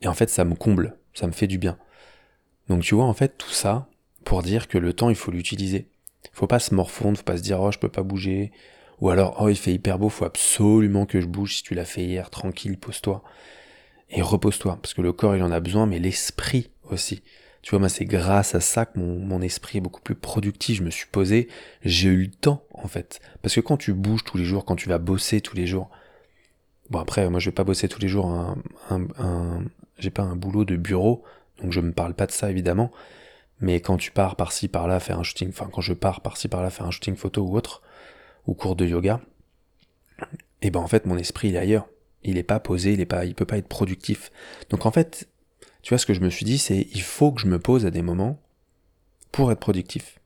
Et 0.00 0.06
en 0.06 0.14
fait, 0.14 0.30
ça 0.30 0.44
me 0.44 0.54
comble, 0.54 0.96
ça 1.14 1.26
me 1.26 1.32
fait 1.32 1.48
du 1.48 1.58
bien. 1.58 1.76
Donc 2.68 2.82
tu 2.82 2.94
vois, 2.94 3.06
en 3.06 3.14
fait, 3.14 3.36
tout 3.36 3.50
ça 3.50 3.88
pour 4.24 4.42
dire 4.42 4.68
que 4.68 4.78
le 4.78 4.92
temps, 4.92 5.08
il 5.08 5.16
faut 5.16 5.30
l'utiliser. 5.30 5.88
Faut 6.32 6.46
pas 6.46 6.58
se 6.58 6.74
morfondre, 6.74 7.16
faut 7.16 7.24
pas 7.24 7.38
se 7.38 7.42
dire, 7.42 7.60
oh, 7.60 7.72
je 7.72 7.78
peux 7.78 7.88
pas 7.88 8.02
bouger. 8.02 8.52
Ou 9.00 9.10
alors, 9.10 9.36
oh, 9.40 9.48
il 9.48 9.56
fait 9.56 9.72
hyper 9.72 9.98
beau, 9.98 10.08
faut 10.08 10.26
absolument 10.26 11.06
que 11.06 11.20
je 11.20 11.26
bouge. 11.26 11.56
Si 11.56 11.62
tu 11.62 11.74
l'as 11.74 11.84
fait 11.84 12.04
hier, 12.04 12.28
tranquille, 12.30 12.78
pose-toi. 12.78 13.22
Et 14.10 14.22
repose-toi, 14.22 14.78
parce 14.82 14.94
que 14.94 15.02
le 15.02 15.12
corps, 15.12 15.36
il 15.36 15.42
en 15.42 15.50
a 15.50 15.60
besoin, 15.60 15.86
mais 15.86 15.98
l'esprit 15.98 16.70
aussi. 16.84 17.22
Tu 17.62 17.70
vois, 17.70 17.78
moi, 17.78 17.88
c'est 17.88 18.04
grâce 18.04 18.54
à 18.54 18.60
ça 18.60 18.86
que 18.86 18.98
mon, 18.98 19.18
mon, 19.18 19.42
esprit 19.42 19.78
est 19.78 19.80
beaucoup 19.80 20.00
plus 20.00 20.14
productif. 20.14 20.78
Je 20.78 20.82
me 20.82 20.90
suis 20.90 21.06
posé, 21.06 21.48
j'ai 21.82 22.08
eu 22.08 22.24
le 22.24 22.30
temps, 22.30 22.64
en 22.74 22.88
fait. 22.88 23.20
Parce 23.42 23.54
que 23.54 23.60
quand 23.60 23.76
tu 23.76 23.92
bouges 23.94 24.24
tous 24.24 24.38
les 24.38 24.44
jours, 24.44 24.64
quand 24.64 24.76
tu 24.76 24.88
vas 24.88 24.98
bosser 24.98 25.40
tous 25.40 25.56
les 25.56 25.66
jours, 25.66 25.90
Bon 26.90 26.98
après, 26.98 27.28
moi 27.28 27.40
je 27.40 27.50
vais 27.50 27.54
pas 27.54 27.64
bosser 27.64 27.88
tous 27.88 28.00
les 28.00 28.08
jours, 28.08 28.26
un, 28.26 28.56
un, 28.90 29.62
j'ai 29.98 30.10
pas 30.10 30.22
un 30.22 30.36
boulot 30.36 30.64
de 30.64 30.76
bureau, 30.76 31.22
donc 31.62 31.72
je 31.72 31.80
me 31.80 31.92
parle 31.92 32.14
pas 32.14 32.26
de 32.26 32.32
ça 32.32 32.50
évidemment. 32.50 32.90
Mais 33.60 33.80
quand 33.80 33.96
tu 33.96 34.10
pars 34.10 34.36
par-ci 34.36 34.68
par-là 34.68 35.00
faire 35.00 35.18
un 35.18 35.22
shooting, 35.22 35.48
enfin 35.48 35.68
quand 35.70 35.80
je 35.80 35.92
pars 35.92 36.20
par-ci 36.20 36.48
par-là 36.48 36.70
faire 36.70 36.86
un 36.86 36.90
shooting 36.90 37.16
photo 37.16 37.42
ou 37.42 37.56
autre, 37.56 37.82
ou 38.46 38.54
cours 38.54 38.76
de 38.76 38.86
yoga, 38.86 39.20
et 40.62 40.68
eh 40.68 40.70
ben 40.70 40.80
en 40.80 40.88
fait 40.88 41.06
mon 41.06 41.18
esprit 41.18 41.48
il 41.48 41.56
est 41.56 41.58
ailleurs. 41.58 41.88
Il 42.24 42.36
est 42.36 42.42
pas 42.42 42.60
posé, 42.60 42.92
il 42.92 43.00
est 43.00 43.06
pas, 43.06 43.24
il 43.24 43.34
peut 43.34 43.44
pas 43.44 43.58
être 43.58 43.68
productif. 43.68 44.32
Donc 44.70 44.86
en 44.86 44.90
fait, 44.90 45.28
tu 45.82 45.90
vois 45.90 45.98
ce 45.98 46.06
que 46.06 46.14
je 46.14 46.20
me 46.20 46.30
suis 46.30 46.44
dit, 46.44 46.58
c'est 46.58 46.88
il 46.92 47.02
faut 47.02 47.32
que 47.32 47.40
je 47.40 47.46
me 47.46 47.58
pose 47.58 47.86
à 47.86 47.90
des 47.90 48.02
moments 48.02 48.40
pour 49.30 49.52
être 49.52 49.60
productif. 49.60 50.18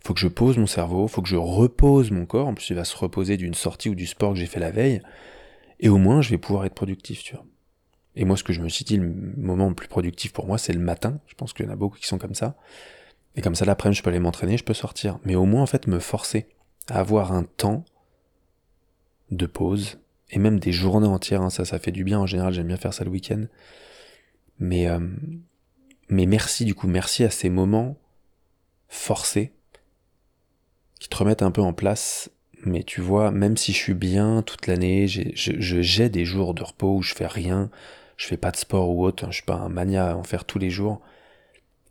faut 0.00 0.14
que 0.14 0.20
je 0.20 0.28
pose 0.28 0.58
mon 0.58 0.66
cerveau, 0.66 1.08
faut 1.08 1.22
que 1.22 1.28
je 1.28 1.36
repose 1.36 2.10
mon 2.10 2.26
corps. 2.26 2.48
En 2.48 2.54
plus, 2.54 2.70
il 2.70 2.76
va 2.76 2.84
se 2.84 2.96
reposer 2.96 3.36
d'une 3.36 3.54
sortie 3.54 3.88
ou 3.88 3.94
du 3.94 4.06
sport 4.06 4.32
que 4.32 4.38
j'ai 4.38 4.46
fait 4.46 4.60
la 4.60 4.70
veille. 4.70 5.02
Et 5.80 5.88
au 5.88 5.96
moins, 5.96 6.20
je 6.22 6.30
vais 6.30 6.38
pouvoir 6.38 6.64
être 6.66 6.74
productif, 6.74 7.22
tu 7.24 7.34
vois. 7.34 7.44
Et 8.14 8.24
moi, 8.24 8.36
ce 8.36 8.44
que 8.44 8.52
je 8.52 8.60
me 8.60 8.68
suis 8.68 8.84
dit, 8.84 8.96
le 8.96 9.08
moment 9.36 9.68
le 9.68 9.74
plus 9.74 9.88
productif 9.88 10.32
pour 10.32 10.46
moi, 10.46 10.58
c'est 10.58 10.72
le 10.72 10.80
matin. 10.80 11.20
Je 11.26 11.34
pense 11.34 11.52
qu'il 11.52 11.64
y 11.66 11.68
en 11.68 11.72
a 11.72 11.76
beaucoup 11.76 11.98
qui 11.98 12.06
sont 12.06 12.18
comme 12.18 12.34
ça. 12.34 12.56
Et 13.34 13.42
comme 13.42 13.54
ça, 13.54 13.64
l'après-midi, 13.64 13.98
je 13.98 14.02
peux 14.02 14.10
aller 14.10 14.18
m'entraîner, 14.18 14.58
je 14.58 14.64
peux 14.64 14.74
sortir. 14.74 15.18
Mais 15.24 15.36
au 15.36 15.46
moins, 15.46 15.62
en 15.62 15.66
fait, 15.66 15.86
me 15.86 15.98
forcer 15.98 16.48
à 16.88 16.98
avoir 17.00 17.32
un 17.32 17.44
temps 17.44 17.84
de 19.30 19.46
pause, 19.46 19.98
et 20.30 20.38
même 20.38 20.58
des 20.58 20.72
journées 20.72 21.06
entières, 21.06 21.42
hein, 21.42 21.50
ça, 21.50 21.64
ça 21.64 21.78
fait 21.78 21.92
du 21.92 22.04
bien. 22.04 22.20
En 22.20 22.26
général, 22.26 22.52
j'aime 22.52 22.66
bien 22.66 22.76
faire 22.76 22.94
ça 22.94 23.04
le 23.04 23.10
week-end. 23.10 23.44
Mais, 24.58 24.88
euh, 24.88 25.00
mais 26.08 26.26
merci, 26.26 26.64
du 26.64 26.74
coup, 26.74 26.88
merci 26.88 27.24
à 27.24 27.30
ces 27.30 27.48
moments 27.48 27.96
forcés 28.88 29.52
qui 30.98 31.08
te 31.08 31.16
remettent 31.16 31.42
un 31.42 31.50
peu 31.50 31.62
en 31.62 31.72
place. 31.72 32.30
Mais 32.64 32.82
tu 32.82 33.00
vois, 33.00 33.30
même 33.30 33.56
si 33.56 33.72
je 33.72 33.78
suis 33.78 33.94
bien 33.94 34.42
toute 34.42 34.66
l'année, 34.66 35.06
j'ai 35.08 36.08
des 36.08 36.24
jours 36.24 36.54
de 36.54 36.62
repos 36.62 36.96
où 36.96 37.02
je 37.02 37.14
fais 37.14 37.26
rien, 37.26 37.70
je 38.16 38.26
fais 38.26 38.36
pas 38.36 38.50
de 38.50 38.56
sport 38.56 38.90
ou 38.90 39.04
autre, 39.04 39.24
hein, 39.24 39.28
je 39.30 39.36
suis 39.36 39.44
pas 39.44 39.54
un 39.54 39.68
mania 39.70 40.10
à 40.10 40.14
en 40.14 40.24
faire 40.24 40.44
tous 40.44 40.58
les 40.58 40.70
jours. 40.70 41.00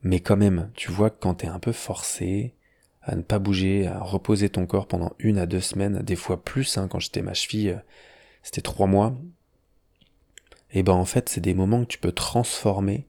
Mais 0.04 0.20
quand 0.20 0.38
même, 0.38 0.72
tu 0.76 0.92
vois, 0.92 1.10
quand 1.10 1.36
t'es 1.36 1.48
un 1.48 1.60
peu 1.60 1.72
forcé 1.72 2.54
à 3.02 3.16
ne 3.16 3.22
pas 3.22 3.40
bouger, 3.40 3.88
à 3.88 4.00
reposer 4.00 4.50
ton 4.50 4.66
corps 4.68 4.88
pendant 4.88 5.14
une 5.20 5.40
à 5.40 5.46
deux 5.46 5.62
semaines, 5.62 6.00
des 6.04 6.16
fois 6.16 6.44
plus, 6.44 6.78
hein, 6.78 6.88
quand 6.88 7.00
j'étais 7.00 7.22
ma 7.22 7.34
cheville, 7.34 7.82
c'était 8.44 8.62
trois 8.62 8.88
mois, 8.88 9.16
et 10.72 10.84
ben 10.84 10.94
en 10.94 11.06
fait, 11.06 11.30
c'est 11.30 11.42
des 11.42 11.54
moments 11.54 11.82
que 11.82 11.88
tu 11.88 11.98
peux 11.98 12.12
transformer, 12.12 13.08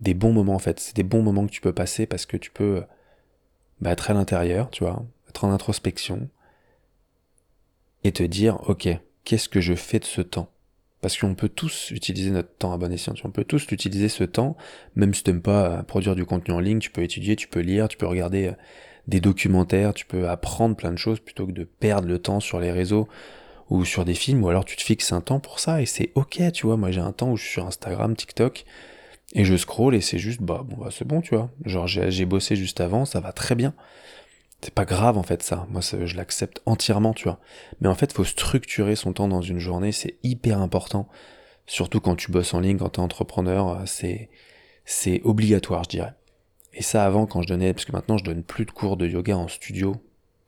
des 0.00 0.14
bons 0.14 0.32
moments 0.32 0.54
en 0.54 0.58
fait, 0.58 0.80
c'est 0.80 0.96
des 0.96 1.02
bons 1.02 1.22
moments 1.22 1.46
que 1.46 1.52
tu 1.52 1.60
peux 1.60 1.74
passer 1.74 2.06
parce 2.06 2.26
que 2.26 2.36
tu 2.36 2.50
peux 2.50 2.82
bah, 3.80 3.92
être 3.92 4.10
à 4.10 4.14
l'intérieur, 4.14 4.70
tu 4.70 4.84
vois, 4.84 5.04
en 5.44 5.52
introspection, 5.52 6.28
et 8.04 8.12
te 8.12 8.22
dire, 8.22 8.58
ok, 8.68 8.88
qu'est-ce 9.24 9.48
que 9.48 9.60
je 9.60 9.74
fais 9.74 9.98
de 9.98 10.04
ce 10.04 10.20
temps? 10.20 10.50
Parce 11.00 11.16
qu'on 11.18 11.34
peut 11.34 11.48
tous 11.48 11.90
utiliser 11.92 12.30
notre 12.30 12.54
temps 12.56 12.72
à 12.72 12.78
bon 12.78 12.92
escient. 12.92 13.14
On 13.24 13.30
peut 13.30 13.44
tous 13.44 13.70
utiliser 13.72 14.08
ce 14.08 14.24
temps, 14.24 14.56
même 14.96 15.14
si 15.14 15.22
tu 15.22 15.30
n'aimes 15.30 15.42
pas 15.42 15.66
euh, 15.66 15.82
produire 15.82 16.14
du 16.14 16.26
contenu 16.26 16.52
en 16.52 16.60
ligne, 16.60 16.78
tu 16.78 16.90
peux 16.90 17.02
étudier, 17.02 17.36
tu 17.36 17.48
peux 17.48 17.60
lire, 17.60 17.88
tu 17.88 17.96
peux 17.96 18.06
regarder 18.06 18.48
euh, 18.48 18.52
des 19.06 19.20
documentaires, 19.20 19.94
tu 19.94 20.04
peux 20.04 20.28
apprendre 20.28 20.76
plein 20.76 20.92
de 20.92 20.98
choses 20.98 21.20
plutôt 21.20 21.46
que 21.46 21.52
de 21.52 21.64
perdre 21.64 22.06
le 22.06 22.18
temps 22.18 22.40
sur 22.40 22.60
les 22.60 22.70
réseaux 22.70 23.08
ou 23.70 23.84
sur 23.84 24.04
des 24.04 24.14
films, 24.14 24.44
ou 24.44 24.48
alors 24.48 24.64
tu 24.64 24.76
te 24.76 24.82
fixes 24.82 25.12
un 25.12 25.20
temps 25.20 25.40
pour 25.40 25.58
ça 25.60 25.80
et 25.80 25.86
c'est 25.86 26.10
ok, 26.16 26.40
tu 26.52 26.66
vois. 26.66 26.76
Moi 26.76 26.90
j'ai 26.90 27.00
un 27.00 27.12
temps 27.12 27.30
où 27.30 27.36
je 27.36 27.44
suis 27.44 27.52
sur 27.52 27.66
Instagram, 27.66 28.14
TikTok, 28.14 28.64
et 29.32 29.44
je 29.44 29.56
scroll 29.56 29.94
et 29.94 30.00
c'est 30.00 30.18
juste, 30.18 30.42
bah 30.42 30.62
bon, 30.66 30.76
bah 30.76 30.90
c'est 30.90 31.06
bon, 31.06 31.20
tu 31.20 31.34
vois. 31.34 31.50
Genre 31.64 31.86
j'ai 31.86 32.24
bossé 32.26 32.56
juste 32.56 32.80
avant, 32.80 33.04
ça 33.04 33.20
va 33.20 33.32
très 33.32 33.54
bien. 33.54 33.74
C'est 34.62 34.74
pas 34.74 34.84
grave 34.84 35.16
en 35.16 35.22
fait 35.22 35.42
ça, 35.42 35.66
moi 35.70 35.80
je 35.80 36.16
l'accepte 36.16 36.60
entièrement, 36.66 37.14
tu 37.14 37.24
vois. 37.24 37.38
Mais 37.80 37.88
en 37.88 37.94
fait, 37.94 38.12
faut 38.12 38.24
structurer 38.24 38.94
son 38.94 39.12
temps 39.14 39.28
dans 39.28 39.40
une 39.40 39.58
journée, 39.58 39.92
c'est 39.92 40.16
hyper 40.22 40.60
important. 40.60 41.08
Surtout 41.66 42.00
quand 42.00 42.16
tu 42.16 42.30
bosses 42.30 42.52
en 42.52 42.60
ligne, 42.60 42.76
quand 42.78 42.90
tu 42.90 43.00
es 43.00 43.02
entrepreneur, 43.02 43.82
c'est 43.86 44.28
c'est 44.84 45.22
obligatoire, 45.24 45.84
je 45.84 45.90
dirais. 45.90 46.14
Et 46.74 46.82
ça 46.82 47.04
avant 47.06 47.26
quand 47.26 47.42
je 47.42 47.48
donnais 47.48 47.72
parce 47.72 47.84
que 47.84 47.92
maintenant 47.92 48.18
je 48.18 48.24
donne 48.24 48.42
plus 48.42 48.66
de 48.66 48.70
cours 48.70 48.96
de 48.96 49.06
yoga 49.06 49.36
en 49.36 49.48
studio 49.48 49.96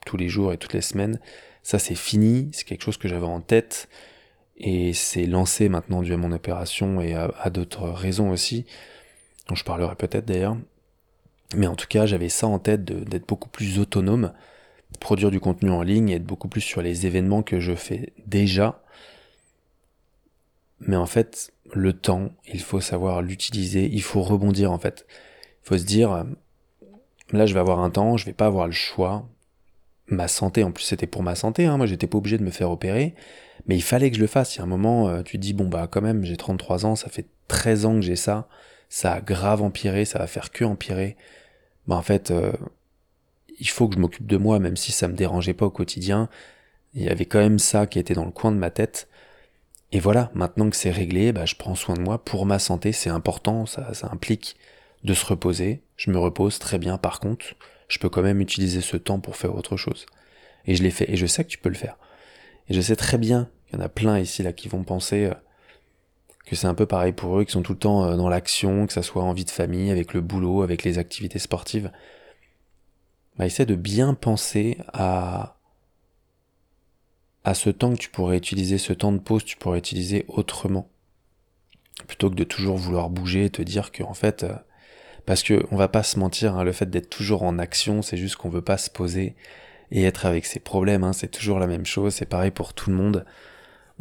tous 0.04 0.16
les 0.16 0.28
jours 0.28 0.52
et 0.52 0.58
toutes 0.58 0.74
les 0.74 0.80
semaines. 0.82 1.18
Ça 1.62 1.78
c'est 1.78 1.94
fini, 1.94 2.50
c'est 2.52 2.64
quelque 2.64 2.82
chose 2.82 2.96
que 2.98 3.08
j'avais 3.08 3.26
en 3.26 3.40
tête 3.40 3.88
et 4.58 4.92
c'est 4.92 5.26
lancé 5.26 5.68
maintenant 5.68 6.02
dû 6.02 6.12
à 6.12 6.16
mon 6.16 6.32
opération 6.32 7.00
et 7.00 7.14
à, 7.14 7.32
à 7.40 7.50
d'autres 7.50 7.88
raisons 7.88 8.30
aussi 8.30 8.66
dont 9.48 9.54
je 9.54 9.64
parlerai 9.64 9.94
peut-être 9.96 10.26
d'ailleurs. 10.26 10.56
Mais 11.54 11.66
en 11.66 11.76
tout 11.76 11.86
cas, 11.86 12.06
j'avais 12.06 12.28
ça 12.28 12.46
en 12.46 12.58
tête 12.58 12.84
d'être 12.84 13.26
beaucoup 13.26 13.48
plus 13.48 13.78
autonome, 13.78 14.32
produire 15.00 15.30
du 15.30 15.40
contenu 15.40 15.70
en 15.70 15.82
ligne 15.82 16.10
et 16.10 16.16
être 16.16 16.24
beaucoup 16.24 16.48
plus 16.48 16.60
sur 16.60 16.82
les 16.82 17.06
événements 17.06 17.42
que 17.42 17.60
je 17.60 17.74
fais 17.74 18.12
déjà. 18.26 18.82
Mais 20.80 20.96
en 20.96 21.06
fait, 21.06 21.52
le 21.72 21.92
temps, 21.92 22.30
il 22.52 22.60
faut 22.60 22.80
savoir 22.80 23.22
l'utiliser, 23.22 23.88
il 23.92 24.02
faut 24.02 24.22
rebondir 24.22 24.72
en 24.72 24.78
fait. 24.78 25.06
Il 25.64 25.68
faut 25.68 25.78
se 25.78 25.84
dire, 25.84 26.12
euh, 26.12 26.24
là 27.32 27.46
je 27.46 27.54
vais 27.54 27.60
avoir 27.60 27.80
un 27.80 27.90
temps, 27.90 28.16
je 28.16 28.26
vais 28.26 28.32
pas 28.32 28.46
avoir 28.46 28.66
le 28.66 28.72
choix. 28.72 29.28
Ma 30.08 30.28
santé, 30.28 30.64
en 30.64 30.72
plus 30.72 30.84
c'était 30.84 31.06
pour 31.06 31.22
ma 31.22 31.34
santé, 31.34 31.66
hein, 31.66 31.76
moi 31.76 31.86
j'étais 31.86 32.06
pas 32.06 32.18
obligé 32.18 32.36
de 32.36 32.42
me 32.42 32.50
faire 32.50 32.70
opérer, 32.70 33.14
mais 33.66 33.76
il 33.76 33.82
fallait 33.82 34.10
que 34.10 34.16
je 34.16 34.20
le 34.20 34.26
fasse. 34.26 34.56
Il 34.56 34.58
y 34.58 34.60
a 34.60 34.64
un 34.64 34.68
moment, 34.68 35.08
euh, 35.08 35.22
tu 35.22 35.38
dis, 35.38 35.54
bon 35.54 35.68
bah 35.68 35.86
quand 35.90 36.02
même, 36.02 36.24
j'ai 36.24 36.36
33 36.36 36.84
ans, 36.84 36.96
ça 36.96 37.08
fait 37.08 37.26
13 37.48 37.86
ans 37.86 37.94
que 37.94 38.02
j'ai 38.02 38.16
ça, 38.16 38.48
ça 38.88 39.14
a 39.14 39.20
grave 39.20 39.62
empiré, 39.62 40.04
ça 40.04 40.18
va 40.18 40.26
faire 40.26 40.50
que 40.50 40.64
empirer 40.64 41.16
bah 41.86 41.96
en 41.96 42.02
fait, 42.02 42.30
euh, 42.30 42.52
il 43.58 43.68
faut 43.68 43.88
que 43.88 43.94
je 43.94 44.00
m'occupe 44.00 44.26
de 44.26 44.36
moi, 44.36 44.58
même 44.58 44.76
si 44.76 44.92
ça 44.92 45.08
me 45.08 45.14
dérangeait 45.14 45.54
pas 45.54 45.66
au 45.66 45.70
quotidien. 45.70 46.28
Il 46.94 47.02
y 47.02 47.08
avait 47.08 47.26
quand 47.26 47.38
même 47.38 47.58
ça 47.58 47.86
qui 47.86 47.98
était 47.98 48.14
dans 48.14 48.24
le 48.24 48.30
coin 48.30 48.52
de 48.52 48.56
ma 48.56 48.70
tête. 48.70 49.08
Et 49.92 50.00
voilà, 50.00 50.30
maintenant 50.34 50.70
que 50.70 50.76
c'est 50.76 50.90
réglé, 50.90 51.32
bah, 51.32 51.44
je 51.44 51.54
prends 51.54 51.74
soin 51.74 51.94
de 51.94 52.00
moi 52.00 52.24
pour 52.24 52.46
ma 52.46 52.58
santé, 52.58 52.92
c'est 52.92 53.10
important, 53.10 53.66
ça, 53.66 53.92
ça 53.94 54.08
implique 54.10 54.56
de 55.04 55.14
se 55.14 55.26
reposer. 55.26 55.82
Je 55.96 56.10
me 56.10 56.18
repose 56.18 56.58
très 56.58 56.78
bien, 56.78 56.96
par 56.96 57.20
contre, 57.20 57.44
je 57.88 57.98
peux 57.98 58.08
quand 58.08 58.22
même 58.22 58.40
utiliser 58.40 58.80
ce 58.80 58.96
temps 58.96 59.20
pour 59.20 59.36
faire 59.36 59.54
autre 59.54 59.76
chose. 59.76 60.06
Et 60.64 60.74
je 60.76 60.82
l'ai 60.82 60.90
fait, 60.90 61.10
et 61.10 61.16
je 61.16 61.26
sais 61.26 61.44
que 61.44 61.50
tu 61.50 61.58
peux 61.58 61.68
le 61.68 61.74
faire. 61.74 61.98
Et 62.68 62.74
je 62.74 62.80
sais 62.80 62.96
très 62.96 63.18
bien, 63.18 63.50
il 63.68 63.76
y 63.76 63.82
en 63.82 63.84
a 63.84 63.88
plein 63.88 64.18
ici 64.18 64.42
là 64.42 64.52
qui 64.52 64.68
vont 64.68 64.82
penser 64.82 65.26
euh, 65.26 65.34
que 66.46 66.56
c'est 66.56 66.66
un 66.66 66.74
peu 66.74 66.86
pareil 66.86 67.12
pour 67.12 67.38
eux, 67.38 67.44
qui 67.44 67.52
sont 67.52 67.62
tout 67.62 67.72
le 67.72 67.78
temps 67.78 68.04
euh, 68.04 68.16
dans 68.16 68.28
l'action, 68.28 68.86
que 68.86 68.92
ça 68.92 69.02
soit 69.02 69.22
en 69.22 69.32
vie 69.32 69.44
de 69.44 69.50
famille, 69.50 69.90
avec 69.90 70.14
le 70.14 70.20
boulot, 70.20 70.62
avec 70.62 70.84
les 70.84 70.98
activités 70.98 71.38
sportives. 71.38 71.90
Bah, 73.36 73.46
essaie 73.46 73.66
de 73.66 73.74
bien 73.74 74.14
penser 74.14 74.78
à 74.92 75.56
à 77.44 77.54
ce 77.54 77.70
temps 77.70 77.92
que 77.92 77.98
tu 77.98 78.08
pourrais 78.08 78.36
utiliser, 78.36 78.78
ce 78.78 78.92
temps 78.92 79.12
de 79.12 79.18
pause, 79.18 79.44
tu 79.44 79.56
pourrais 79.56 79.78
utiliser 79.78 80.24
autrement. 80.28 80.88
Plutôt 82.06 82.30
que 82.30 82.34
de 82.34 82.44
toujours 82.44 82.76
vouloir 82.76 83.10
bouger 83.10 83.46
et 83.46 83.50
te 83.50 83.62
dire 83.62 83.90
que, 83.92 84.02
en 84.02 84.14
fait, 84.14 84.44
euh, 84.44 84.54
parce 85.26 85.42
que 85.42 85.66
on 85.70 85.76
va 85.76 85.88
pas 85.88 86.02
se 86.02 86.18
mentir, 86.18 86.56
hein, 86.56 86.64
le 86.64 86.72
fait 86.72 86.88
d'être 86.88 87.10
toujours 87.10 87.42
en 87.42 87.58
action, 87.58 88.02
c'est 88.02 88.16
juste 88.16 88.36
qu'on 88.36 88.48
veut 88.48 88.62
pas 88.62 88.78
se 88.78 88.90
poser 88.90 89.34
et 89.90 90.04
être 90.04 90.26
avec 90.26 90.46
ses 90.46 90.60
problèmes, 90.60 91.04
hein, 91.04 91.12
c'est 91.12 91.30
toujours 91.30 91.58
la 91.58 91.66
même 91.66 91.84
chose, 91.84 92.14
c'est 92.14 92.26
pareil 92.26 92.50
pour 92.50 92.74
tout 92.74 92.90
le 92.90 92.96
monde 92.96 93.24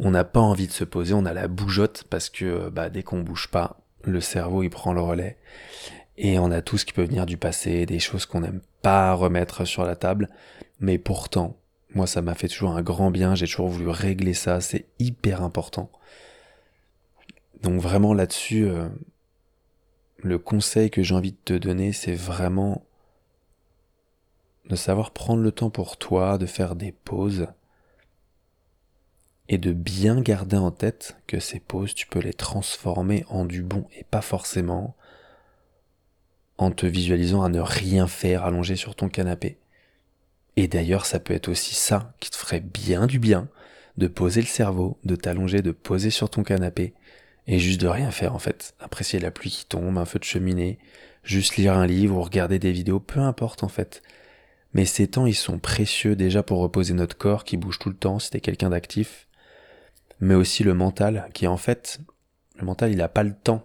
on 0.04 0.10
n'a 0.10 0.24
pas 0.24 0.40
envie 0.40 0.66
de 0.66 0.72
se 0.72 0.82
poser, 0.82 1.14
on 1.14 1.24
a 1.24 1.32
la 1.32 1.46
bougeotte 1.46 2.04
parce 2.10 2.28
que 2.28 2.44
euh, 2.44 2.70
bah, 2.70 2.90
dès 2.90 3.04
qu'on 3.04 3.20
bouge 3.22 3.48
pas, 3.48 3.80
le 4.02 4.20
cerveau 4.20 4.64
il 4.64 4.70
prend 4.70 4.92
le 4.92 5.00
relais. 5.00 5.38
Et 6.18 6.40
on 6.40 6.50
a 6.50 6.60
tout 6.60 6.76
ce 6.76 6.84
qui 6.84 6.92
peut 6.92 7.04
venir 7.04 7.24
du 7.24 7.36
passé, 7.36 7.86
des 7.86 8.00
choses 8.00 8.26
qu'on 8.26 8.40
n'aime 8.40 8.60
pas 8.82 9.14
remettre 9.14 9.64
sur 9.64 9.84
la 9.84 9.94
table. 9.94 10.28
Mais 10.80 10.98
pourtant, 10.98 11.56
moi 11.94 12.08
ça 12.08 12.20
m'a 12.20 12.34
fait 12.34 12.48
toujours 12.48 12.72
un 12.72 12.82
grand 12.82 13.12
bien, 13.12 13.36
j'ai 13.36 13.46
toujours 13.46 13.68
voulu 13.68 13.88
régler 13.88 14.34
ça, 14.34 14.60
c'est 14.60 14.86
hyper 14.98 15.40
important. 15.40 15.88
Donc 17.62 17.80
vraiment 17.80 18.12
là-dessus, 18.12 18.68
euh, 18.68 18.88
le 20.18 20.36
conseil 20.38 20.90
que 20.90 21.04
j'ai 21.04 21.14
envie 21.14 21.32
de 21.32 21.38
te 21.44 21.54
donner, 21.54 21.92
c'est 21.92 22.14
vraiment 22.14 22.84
de 24.68 24.74
savoir 24.74 25.12
prendre 25.12 25.42
le 25.42 25.52
temps 25.52 25.70
pour 25.70 25.96
toi, 25.96 26.38
de 26.38 26.46
faire 26.46 26.74
des 26.74 26.90
pauses, 26.90 27.46
et 29.48 29.58
de 29.58 29.72
bien 29.72 30.20
garder 30.20 30.56
en 30.56 30.70
tête 30.70 31.16
que 31.26 31.40
ces 31.40 31.60
pauses, 31.60 31.94
tu 31.94 32.06
peux 32.06 32.20
les 32.20 32.32
transformer 32.32 33.24
en 33.28 33.44
du 33.44 33.62
bon 33.62 33.86
et 33.96 34.04
pas 34.04 34.22
forcément 34.22 34.96
en 36.58 36.70
te 36.70 36.86
visualisant 36.86 37.42
à 37.42 37.48
ne 37.48 37.60
rien 37.60 38.06
faire 38.06 38.44
allongé 38.44 38.76
sur 38.76 38.94
ton 38.94 39.08
canapé. 39.08 39.58
Et 40.56 40.68
d'ailleurs, 40.68 41.06
ça 41.06 41.18
peut 41.18 41.34
être 41.34 41.48
aussi 41.48 41.74
ça 41.74 42.14
qui 42.20 42.30
te 42.30 42.36
ferait 42.36 42.60
bien 42.60 43.06
du 43.06 43.18
bien 43.18 43.48
de 43.96 44.06
poser 44.06 44.40
le 44.40 44.46
cerveau, 44.46 44.98
de 45.04 45.16
t'allonger, 45.16 45.60
de 45.60 45.70
poser 45.70 46.10
sur 46.10 46.30
ton 46.30 46.42
canapé 46.42 46.94
et 47.46 47.58
juste 47.58 47.80
de 47.80 47.88
rien 47.88 48.10
faire 48.10 48.34
en 48.34 48.38
fait. 48.38 48.74
Apprécier 48.80 49.18
la 49.18 49.30
pluie 49.30 49.50
qui 49.50 49.66
tombe, 49.66 49.98
un 49.98 50.04
feu 50.04 50.18
de 50.18 50.24
cheminée, 50.24 50.78
juste 51.24 51.56
lire 51.56 51.76
un 51.76 51.86
livre 51.86 52.16
ou 52.16 52.22
regarder 52.22 52.58
des 52.58 52.72
vidéos, 52.72 53.00
peu 53.00 53.20
importe 53.20 53.62
en 53.62 53.68
fait. 53.68 54.02
Mais 54.74 54.84
ces 54.86 55.08
temps, 55.08 55.26
ils 55.26 55.34
sont 55.34 55.58
précieux 55.58 56.16
déjà 56.16 56.42
pour 56.42 56.60
reposer 56.60 56.94
notre 56.94 57.16
corps 57.16 57.44
qui 57.44 57.56
bouge 57.56 57.78
tout 57.78 57.90
le 57.90 57.96
temps 57.96 58.18
si 58.18 58.30
t'es 58.30 58.40
quelqu'un 58.40 58.70
d'actif, 58.70 59.28
mais 60.22 60.36
aussi 60.36 60.62
le 60.62 60.72
mental, 60.72 61.28
qui 61.34 61.48
en 61.48 61.56
fait, 61.56 61.98
le 62.56 62.64
mental, 62.64 62.92
il 62.92 62.98
n'a 62.98 63.08
pas 63.08 63.24
le 63.24 63.34
temps 63.34 63.64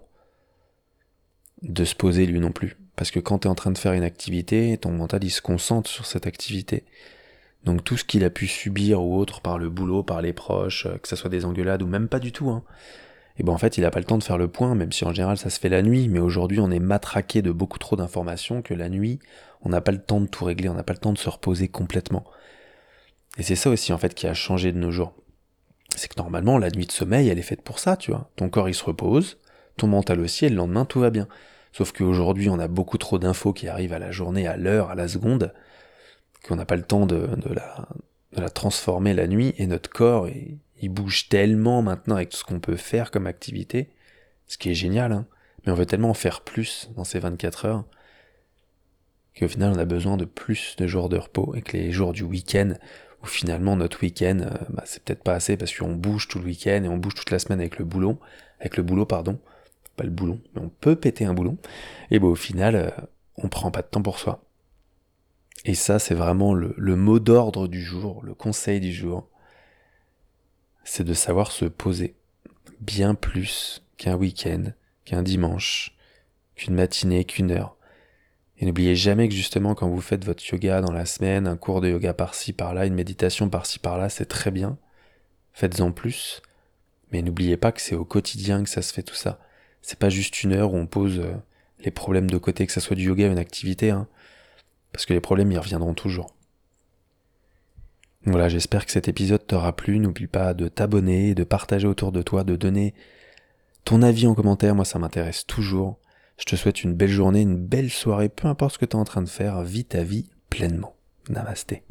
de 1.62 1.86
se 1.86 1.94
poser 1.94 2.26
lui 2.26 2.40
non 2.40 2.52
plus. 2.52 2.78
Parce 2.96 3.12
que 3.12 3.20
quand 3.20 3.40
tu 3.40 3.48
es 3.48 3.52
en 3.52 3.56
train 3.56 3.70
de 3.70 3.78
faire 3.78 3.94
une 3.94 4.04
activité, 4.04 4.76
ton 4.80 4.92
mental, 4.92 5.24
il 5.24 5.30
se 5.30 5.44
concentre 5.44 5.88
sur 5.88 6.08
cette 6.08 6.26
activité. 6.26 6.84
Donc 7.64 7.84
tout 7.84 7.96
ce 7.96 8.04
qu'il 8.04 8.24
a 8.24 8.32
pu 8.32 8.48
subir 8.48 9.04
ou 9.04 9.20
autre 9.20 9.42
par 9.42 9.60
le 9.60 9.70
boulot, 9.70 10.02
par 10.02 10.24
les 10.24 10.34
proches, 10.34 10.88
euh, 10.88 10.98
que 10.98 11.08
ce 11.08 11.16
soit 11.16 11.30
des 11.30 11.46
engueulades 11.46 11.84
ou 11.84 11.88
même 11.88 12.08
pas 12.08 12.20
du 12.20 12.32
tout, 12.32 12.50
hein, 12.50 12.64
et 13.38 13.44
ben 13.44 13.54
en 13.54 13.60
fait 13.60 13.78
il 13.78 13.82
n'a 13.82 13.92
pas 13.92 14.00
le 14.00 14.06
temps 14.06 14.18
de 14.18 14.24
faire 14.24 14.40
le 14.40 14.48
point, 14.48 14.74
même 14.74 14.92
si 14.92 15.06
en 15.06 15.14
général 15.14 15.38
ça 15.38 15.52
se 15.52 15.60
fait 15.60 15.70
la 15.70 15.84
nuit, 15.84 16.08
mais 16.08 16.20
aujourd'hui 16.20 16.60
on 16.60 16.72
est 16.72 16.80
matraqué 16.80 17.44
de 17.44 17.52
beaucoup 17.52 17.78
trop 17.78 17.96
d'informations 17.96 18.64
que 18.64 18.74
la 18.74 18.90
nuit 18.90 19.20
on 19.62 19.70
n'a 19.70 19.82
pas 19.82 19.92
le 19.92 20.02
temps 20.02 20.22
de 20.22 20.28
tout 20.28 20.46
régler, 20.46 20.70
on 20.70 20.74
n'a 20.74 20.84
pas 20.84 20.94
le 20.94 21.00
temps 21.00 21.14
de 21.14 21.18
se 21.20 21.30
reposer 21.30 21.68
complètement. 21.68 22.26
Et 23.38 23.44
c'est 23.44 23.56
ça 23.56 23.70
aussi 23.70 23.94
en 23.94 23.98
fait 24.00 24.16
qui 24.16 24.26
a 24.28 24.34
changé 24.34 24.72
de 24.72 24.80
nos 24.80 24.92
jours 24.92 25.14
c'est 25.96 26.08
que 26.10 26.18
normalement, 26.18 26.58
la 26.58 26.70
nuit 26.70 26.86
de 26.86 26.92
sommeil, 26.92 27.30
elle 27.30 27.40
est 27.40 27.44
faite 27.44 27.62
pour 27.62 27.80
ça, 27.80 27.98
tu 27.98 28.12
vois. 28.12 28.30
Ton 28.36 28.50
corps, 28.50 28.70
il 28.70 28.76
se 28.76 28.84
repose, 28.84 29.38
ton 29.78 29.88
mental 29.88 30.20
aussi, 30.20 30.46
et 30.46 30.50
le 30.50 30.56
lendemain, 30.56 30.86
tout 30.86 31.00
va 31.00 31.10
bien. 31.10 31.28
Sauf 31.72 31.92
qu'aujourd'hui, 31.92 32.50
on 32.50 32.60
a 32.60 32.68
beaucoup 32.68 32.98
trop 32.98 33.20
d'infos 33.20 33.54
qui 33.54 33.68
arrivent 33.68 33.94
à 33.94 34.00
la 34.00 34.12
journée, 34.12 34.48
à 34.48 34.58
l'heure, 34.58 34.90
à 34.90 34.96
la 34.96 35.08
seconde, 35.08 35.54
qu'on 36.44 36.56
n'a 36.56 36.66
pas 36.66 36.76
le 36.76 36.84
temps 36.84 37.06
de, 37.06 37.30
la, 38.34 38.50
transformer 38.50 39.14
la 39.14 39.28
nuit, 39.28 39.54
et 39.58 39.68
notre 39.68 39.90
corps, 39.90 40.28
il, 40.28 40.90
bouge 40.90 41.30
tellement 41.30 41.82
maintenant 41.82 42.16
avec 42.16 42.30
tout 42.30 42.38
ce 42.38 42.44
qu'on 42.44 42.60
peut 42.60 42.78
faire 42.78 43.12
comme 43.12 43.28
activité, 43.28 43.90
ce 44.48 44.58
qui 44.58 44.70
est 44.70 44.76
génial, 44.76 45.12
hein, 45.12 45.26
mais 45.66 45.72
on 45.72 45.76
veut 45.76 45.86
tellement 45.86 46.10
en 46.10 46.16
faire 46.16 46.42
plus 46.42 46.90
dans 46.96 47.04
ces 47.04 47.20
24 47.20 47.66
heures, 47.66 47.86
qu'au 49.38 49.48
final, 49.48 49.74
on 49.76 49.80
a 49.80 49.86
besoin 49.86 50.18
de 50.18 50.26
plus 50.26 50.76
de 50.78 50.88
jours 50.88 51.10
de 51.10 51.18
repos, 51.18 51.54
et 51.56 51.62
que 51.62 51.78
les 51.78 51.92
jours 51.92 52.14
du 52.14 52.24
week-end, 52.24 52.74
où 53.24 53.26
finalement 53.26 53.76
notre 53.76 54.02
week-end, 54.02 54.40
euh, 54.42 54.66
bah, 54.70 54.84
c'est 54.86 55.04
peut-être 55.04 55.24
pas 55.24 55.34
assez 55.34 55.58
parce 55.58 55.76
qu'on 55.76 55.96
bouge 55.96 56.28
tout 56.28 56.40
le 56.40 56.46
week-end 56.46 56.84
et 56.84 56.88
on 56.88 56.98
bouge 56.98 57.16
toute 57.16 57.32
la 57.32 57.40
semaine 57.40 57.60
avec 57.60 57.78
le 57.78 57.86
boulot, 57.86 58.20
avec 58.60 58.78
le 58.78 58.84
boulot, 58.84 59.06
pardon, 59.06 59.40
pas 59.96 60.04
le 60.04 60.10
boulon, 60.10 60.40
mais 60.54 60.62
on 60.62 60.70
peut 60.70 60.96
péter 60.96 61.26
un 61.26 61.34
boulon, 61.34 61.58
et 62.12 62.20
bon, 62.20 62.30
au 62.30 62.36
final, 62.36 62.76
euh, 62.76 62.90
on 63.36 63.50
prend 63.50 63.72
pas 63.72 63.82
de 63.82 63.88
temps 63.88 64.02
pour 64.02 64.20
soi. 64.20 64.44
Et 65.66 65.74
ça, 65.74 66.00
c'est 66.00 66.16
vraiment 66.16 66.54
le, 66.54 66.74
le 66.78 66.96
mot 66.96 67.20
d'ordre 67.20 67.68
du 67.68 67.82
jour, 67.82 68.22
le 68.24 68.34
conseil 68.34 68.80
du 68.80 68.94
jour, 68.94 69.28
c'est 70.84 71.04
de 71.04 71.14
savoir 71.14 71.52
se 71.52 71.66
poser 71.66 72.16
bien 72.80 73.16
plus 73.16 73.84
qu'un 73.98 74.16
week-end, 74.16 74.72
qu'un 75.04 75.24
dimanche, 75.24 75.96
qu'une 76.56 76.76
matinée, 76.76 77.26
qu'une 77.26 77.52
heure. 77.52 77.77
Et 78.60 78.66
n'oubliez 78.66 78.96
jamais 78.96 79.28
que 79.28 79.36
justement 79.36 79.76
quand 79.76 79.88
vous 79.88 80.02
faites 80.02 80.26
votre 80.26 80.44
yoga 80.52 80.82
dans 80.82 80.92
la 80.92 81.06
semaine, 81.06 81.48
un 81.48 81.58
cours 81.58 81.82
de 81.82 81.90
yoga 81.90 82.14
par-ci 82.14 82.54
par-là, 82.54 82.86
une 82.86 82.96
méditation 82.96 83.50
par-ci 83.50 83.80
par-là, 83.80 84.10
c'est 84.10 84.26
très 84.26 84.52
bien. 84.52 84.78
Faites-en 85.54 85.92
plus. 85.92 86.42
Mais 87.12 87.22
n'oubliez 87.22 87.58
pas 87.58 87.72
que 87.72 87.82
c'est 87.82 87.96
au 87.96 88.06
quotidien 88.06 88.64
que 88.64 88.70
ça 88.70 88.82
se 88.82 88.94
fait 88.94 89.04
tout 89.04 89.16
ça. 89.16 89.40
C'est 89.82 90.00
pas 90.00 90.10
juste 90.10 90.44
une 90.44 90.54
heure 90.54 90.74
où 90.74 90.78
on 90.78 90.88
pose 90.88 91.20
euh, 91.20 91.34
les 91.80 91.92
problèmes 91.92 92.30
de 92.30 92.38
côté, 92.38 92.66
que 92.66 92.74
ça 92.74 92.82
soit 92.82 92.96
du 92.96 93.06
yoga 93.06 93.28
ou 93.28 93.32
une 93.32 93.38
activité, 93.38 93.92
hein. 93.92 94.08
Parce 94.92 95.06
que 95.06 95.14
les 95.14 95.22
problèmes 95.22 95.52
y 95.52 95.58
reviendront 95.58 95.94
toujours. 95.94 96.36
Voilà, 98.26 98.50
j'espère 98.50 98.86
que 98.86 98.92
cet 98.92 99.08
épisode 99.08 99.46
t'aura 99.46 99.76
plu. 99.76 100.00
N'oublie 100.00 100.28
pas 100.28 100.54
de 100.54 100.68
t'abonner, 100.68 101.36
de 101.36 101.44
partager 101.44 101.88
autour 101.88 102.12
de 102.12 102.22
toi, 102.22 102.44
de 102.44 102.56
donner 102.56 102.94
ton 103.86 104.02
avis 104.02 104.28
en 104.28 104.34
commentaire. 104.34 104.76
Moi, 104.76 104.86
ça 104.86 105.00
m'intéresse 105.00 105.46
toujours. 105.46 106.00
Je 106.38 106.46
te 106.46 106.56
souhaite 106.56 106.84
une 106.84 106.94
belle 106.94 107.10
journée, 107.10 107.42
une 107.42 107.58
belle 107.58 107.90
soirée, 107.90 108.30
peu 108.30 108.48
importe 108.48 108.76
ce 108.76 108.80
que 108.80 108.86
tu 108.86 108.96
es 108.96 109.00
en 109.00 109.06
train 109.06 109.22
de 109.22 109.30
faire, 109.30 109.64
vis 109.64 109.86
ta 109.86 110.04
vie 110.04 110.30
pleinement. 110.50 110.96
Namasté. 111.30 111.84